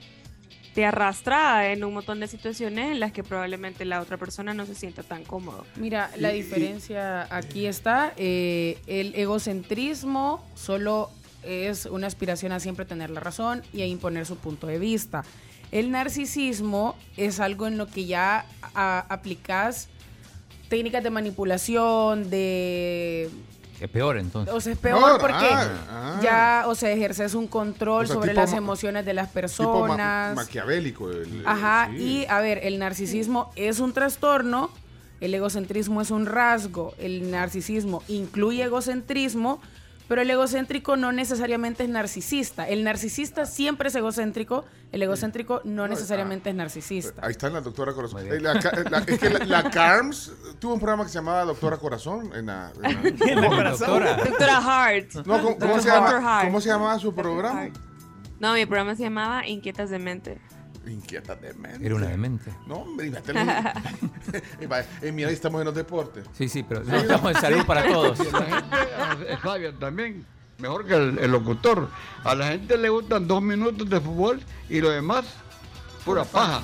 te 0.75 0.87
arrastra 0.87 1.71
en 1.73 1.85
un 1.85 1.95
montón 1.95 2.21
de 2.21 2.29
situaciones 2.29 2.93
en 2.93 3.01
las 3.01 3.13
que 3.13 3.23
probablemente 3.25 3.85
la 3.85 4.01
otra 4.01 4.17
persona 4.17 4.55
no 4.55 4.65
se 4.65 4.75
sienta 4.75 5.03
tan 5.03 5.25
cómodo. 5.25 5.67
Mira, 5.77 6.11
la 6.17 6.31
diferencia 6.31 7.27
aquí 7.35 7.67
está. 7.67 8.15
eh, 8.17 8.79
el 8.87 9.15
egocentrismo 9.17 10.45
solo 10.55 11.11
es 11.43 11.87
una 11.87 12.07
aspiración 12.07 12.53
a 12.53 12.61
siempre 12.61 12.85
tener 12.85 13.11
la 13.11 13.21
razón 13.21 13.63
y 13.73 13.83
a 13.83 13.87
imponer 13.87 14.27
su 14.27 14.37
punto 14.37 14.67
de 14.67 14.79
vista. 14.79 15.25
El 15.71 15.91
narcisismo 15.91 16.97
es 17.17 17.41
algo 17.41 17.67
en 17.67 17.79
lo 17.79 17.87
que 17.87 18.05
ya 18.05 18.45
a- 18.75 19.07
aplicas 19.09 19.89
técnicas 20.69 21.03
de 21.03 21.11
manipulación, 21.11 22.31
de... 22.31 23.31
Es 23.81 23.89
peor 23.91 24.17
entonces. 24.17 24.55
O 24.55 24.61
sea, 24.61 24.73
es 24.75 24.79
peor 24.79 25.01
Peor, 25.01 25.21
porque 25.21 25.45
ah, 25.51 25.71
ah. 25.91 26.21
ya, 26.23 26.65
o 26.69 26.75
sea, 26.77 26.91
ejerces 26.93 27.35
un 27.35 27.49
control 27.49 28.05
O 28.05 28.07
sea, 28.07 28.15
sobre 28.15 28.31
tipo 28.31 28.41
las 28.41 28.53
emociones 28.53 29.05
de 29.05 29.13
las 29.13 29.29
Tipo 29.29 29.41
ma- 29.41 29.41
personas. 29.41 30.37
maquiavélico. 30.37 31.11
el- 31.11 31.43
Ajá, 31.45 31.89
sí. 31.91 31.97
y 32.03 32.27
a 32.27 32.41
ver, 32.41 32.61
el 32.63 32.79
narcisismo 32.79 33.51
es 33.57 33.81
un 33.81 33.93
trastorno, 33.93 34.71
el 35.21 35.35
egocentrismo 35.35 36.01
es 36.01 36.11
un 36.13 36.27
rasgo, 36.27 36.95
el 36.99 37.31
narcisismo 37.33 38.03
incluye 38.09 38.63
egocentrismo, 38.63 39.61
pero 40.13 40.21
el 40.21 40.31
egocéntrico 40.31 40.95
no 40.99 41.11
necesariamente 41.11 41.85
es 41.85 41.89
narcisista. 41.89 42.69
El 42.69 42.85
narcisista 42.85 43.47
siempre 43.47 43.89
es 43.89 43.95
egocéntrico, 43.95 44.67
el 44.93 45.03
egocéntrico 45.03 45.63
no 45.65 45.89
necesariamente 45.89 46.51
es 46.51 46.55
narcisista. 46.55 47.25
Ahí 47.25 47.31
está 47.31 47.49
la 47.49 47.63
doctora 47.63 47.95
Corazón. 47.95 48.27
Eh, 48.31 48.39
La, 48.39 48.59
ca- 48.61 48.73
la- 48.91 48.99
es 48.99 49.19
que 49.19 49.31
la, 49.31 49.39
la 49.47 49.71
Carms 49.71 50.31
tuvo 50.59 50.75
un 50.75 50.81
programa 50.81 51.05
que 51.05 51.09
se 51.09 51.15
llamaba 51.15 51.45
Doctora 51.47 51.79
Corazón. 51.79 52.31
En 52.35 52.45
la, 52.45 52.71
en 52.83 53.41
la- 53.41 53.71
Doctora. 53.71 54.17
Doctora 54.17 54.59
Hart. 54.59 55.15
no, 55.25 55.41
¿cómo, 55.43 55.57
cómo 55.59 55.81
se 55.81 55.89
Doctor 55.89 56.13
llama, 56.13 56.37
Hart. 56.39 56.45
¿Cómo 56.47 56.61
se 56.61 56.69
llamaba 56.69 56.99
su 56.99 57.15
programa? 57.15 57.69
No, 58.39 58.53
mi 58.53 58.67
programa 58.67 58.95
se 58.95 59.05
llamaba 59.05 59.47
Inquietas 59.47 59.89
de 59.89 59.99
Mente. 59.99 60.41
Inquieta 60.87 61.35
de 61.37 61.55
mente. 61.55 61.87
Era 61.87 61.95
una 61.95 62.07
demente. 62.09 62.51
No, 62.67 62.77
hombre, 62.77 63.07
imagínate. 63.07 63.73
Eh, 64.61 64.67
vaya, 64.69 64.87
eh, 65.01 65.13
mira, 65.13 65.29
ahí 65.29 65.35
estamos 65.35 65.61
en 65.61 65.67
los 65.67 65.75
deportes. 65.75 66.25
Sí, 66.37 66.49
sí, 66.49 66.63
pero 66.63 66.83
no 66.85 66.97
estamos 66.97 67.35
en 67.35 67.41
salud 67.41 67.65
para 67.67 67.87
todos. 67.87 68.19
Y 68.21 68.31
la 68.33 69.17
es 69.29 69.41
sabia 69.41 69.73
también, 69.79 70.25
mejor 70.59 70.87
que 70.87 70.95
el, 70.95 71.19
el 71.19 71.31
locutor. 71.31 71.89
A 72.25 72.35
la 72.35 72.49
gente 72.49 72.77
le 72.77 72.89
gustan 72.89 73.27
dos 73.29 73.43
minutos 73.43 73.89
de 73.89 74.01
fútbol 74.01 74.41
y 74.69 74.81
lo 74.81 74.91
demás, 74.91 75.25
pura 76.05 76.25
paja. 76.25 76.61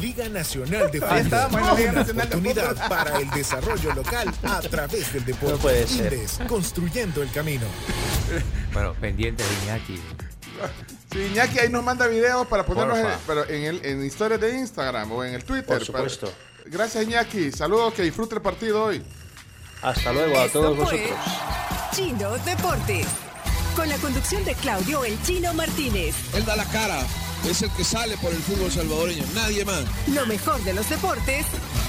Liga 0.00 0.28
Nacional 0.28 0.90
de 0.90 1.04
Ahí 1.06 1.20
está, 1.20 1.46
Fútbol. 1.48 1.60
bueno, 1.60 1.76
Liga 1.76 1.90
Una 1.92 2.00
Nacional 2.00 2.28
de 2.28 2.36
oportunidad 2.36 2.74
Fútbol. 2.74 2.88
para 2.88 3.18
el 3.20 3.30
desarrollo 3.30 3.94
local 3.94 4.34
a 4.42 4.60
través 4.60 5.12
del 5.12 5.24
deporte. 5.24 5.54
No 5.54 5.60
puede 5.60 5.86
ser. 5.86 6.12
Indes, 6.12 6.40
construyendo 6.48 7.22
el 7.22 7.30
camino. 7.30 7.66
Bueno, 8.72 8.94
pendientes 8.94 9.46
de 9.48 9.64
Iñaki. 9.66 10.00
Sí, 11.12 11.18
Iñaki 11.32 11.58
ahí 11.58 11.68
nos 11.68 11.84
manda 11.84 12.06
videos 12.06 12.46
para 12.46 12.64
ponernos 12.64 12.96
en, 12.98 13.06
pero 13.26 13.46
en, 13.48 13.62
el, 13.64 13.84
en 13.84 14.04
historias 14.04 14.40
de 14.40 14.58
Instagram 14.58 15.12
o 15.12 15.24
en 15.24 15.34
el 15.34 15.44
Twitter. 15.44 15.66
Por 15.78 15.84
supuesto. 15.84 16.26
para- 16.28 16.52
Gracias, 16.70 17.04
Iñaki. 17.04 17.50
Saludos, 17.52 17.92
que 17.94 18.02
disfrute 18.02 18.36
el 18.36 18.40
partido 18.42 18.84
hoy. 18.84 19.02
Hasta 19.82 20.12
luego 20.12 20.38
a 20.38 20.44
Esto 20.44 20.60
todos 20.60 20.76
vosotros. 20.76 21.10
Chino 21.94 22.30
Deportes. 22.38 23.06
Con 23.76 23.88
la 23.88 23.96
conducción 23.96 24.44
de 24.44 24.54
Claudio 24.54 25.04
El 25.04 25.20
Chino 25.22 25.52
Martínez. 25.54 26.14
Él 26.34 26.44
da 26.44 26.54
la 26.56 26.64
cara, 26.66 27.00
es 27.48 27.62
el 27.62 27.70
que 27.70 27.84
sale 27.84 28.16
por 28.18 28.30
el 28.32 28.38
fútbol 28.38 28.70
salvadoreño, 28.70 29.24
nadie 29.34 29.64
más. 29.64 29.84
Lo 30.08 30.24
mejor 30.26 30.62
de 30.62 30.72
los 30.74 30.88
deportes 30.88 31.46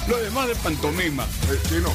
Lo 0.08 0.16
demás 0.16 0.48
de 0.48 0.54
pantomima. 0.56 1.26
Chino. 1.68 1.92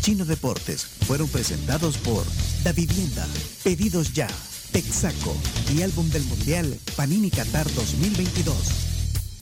Chino 0.00 0.24
Deportes 0.24 0.84
fueron 1.06 1.28
presentados 1.28 1.96
por 1.98 2.24
Da 2.62 2.72
Vivienda, 2.72 3.26
Pedidos 3.62 4.12
Ya, 4.12 4.28
Texaco 4.74 5.36
y 5.72 5.82
Álbum 5.82 6.10
del 6.10 6.24
Mundial 6.24 6.76
Panini 6.96 7.30
Qatar 7.30 7.64
2022. 7.74 8.93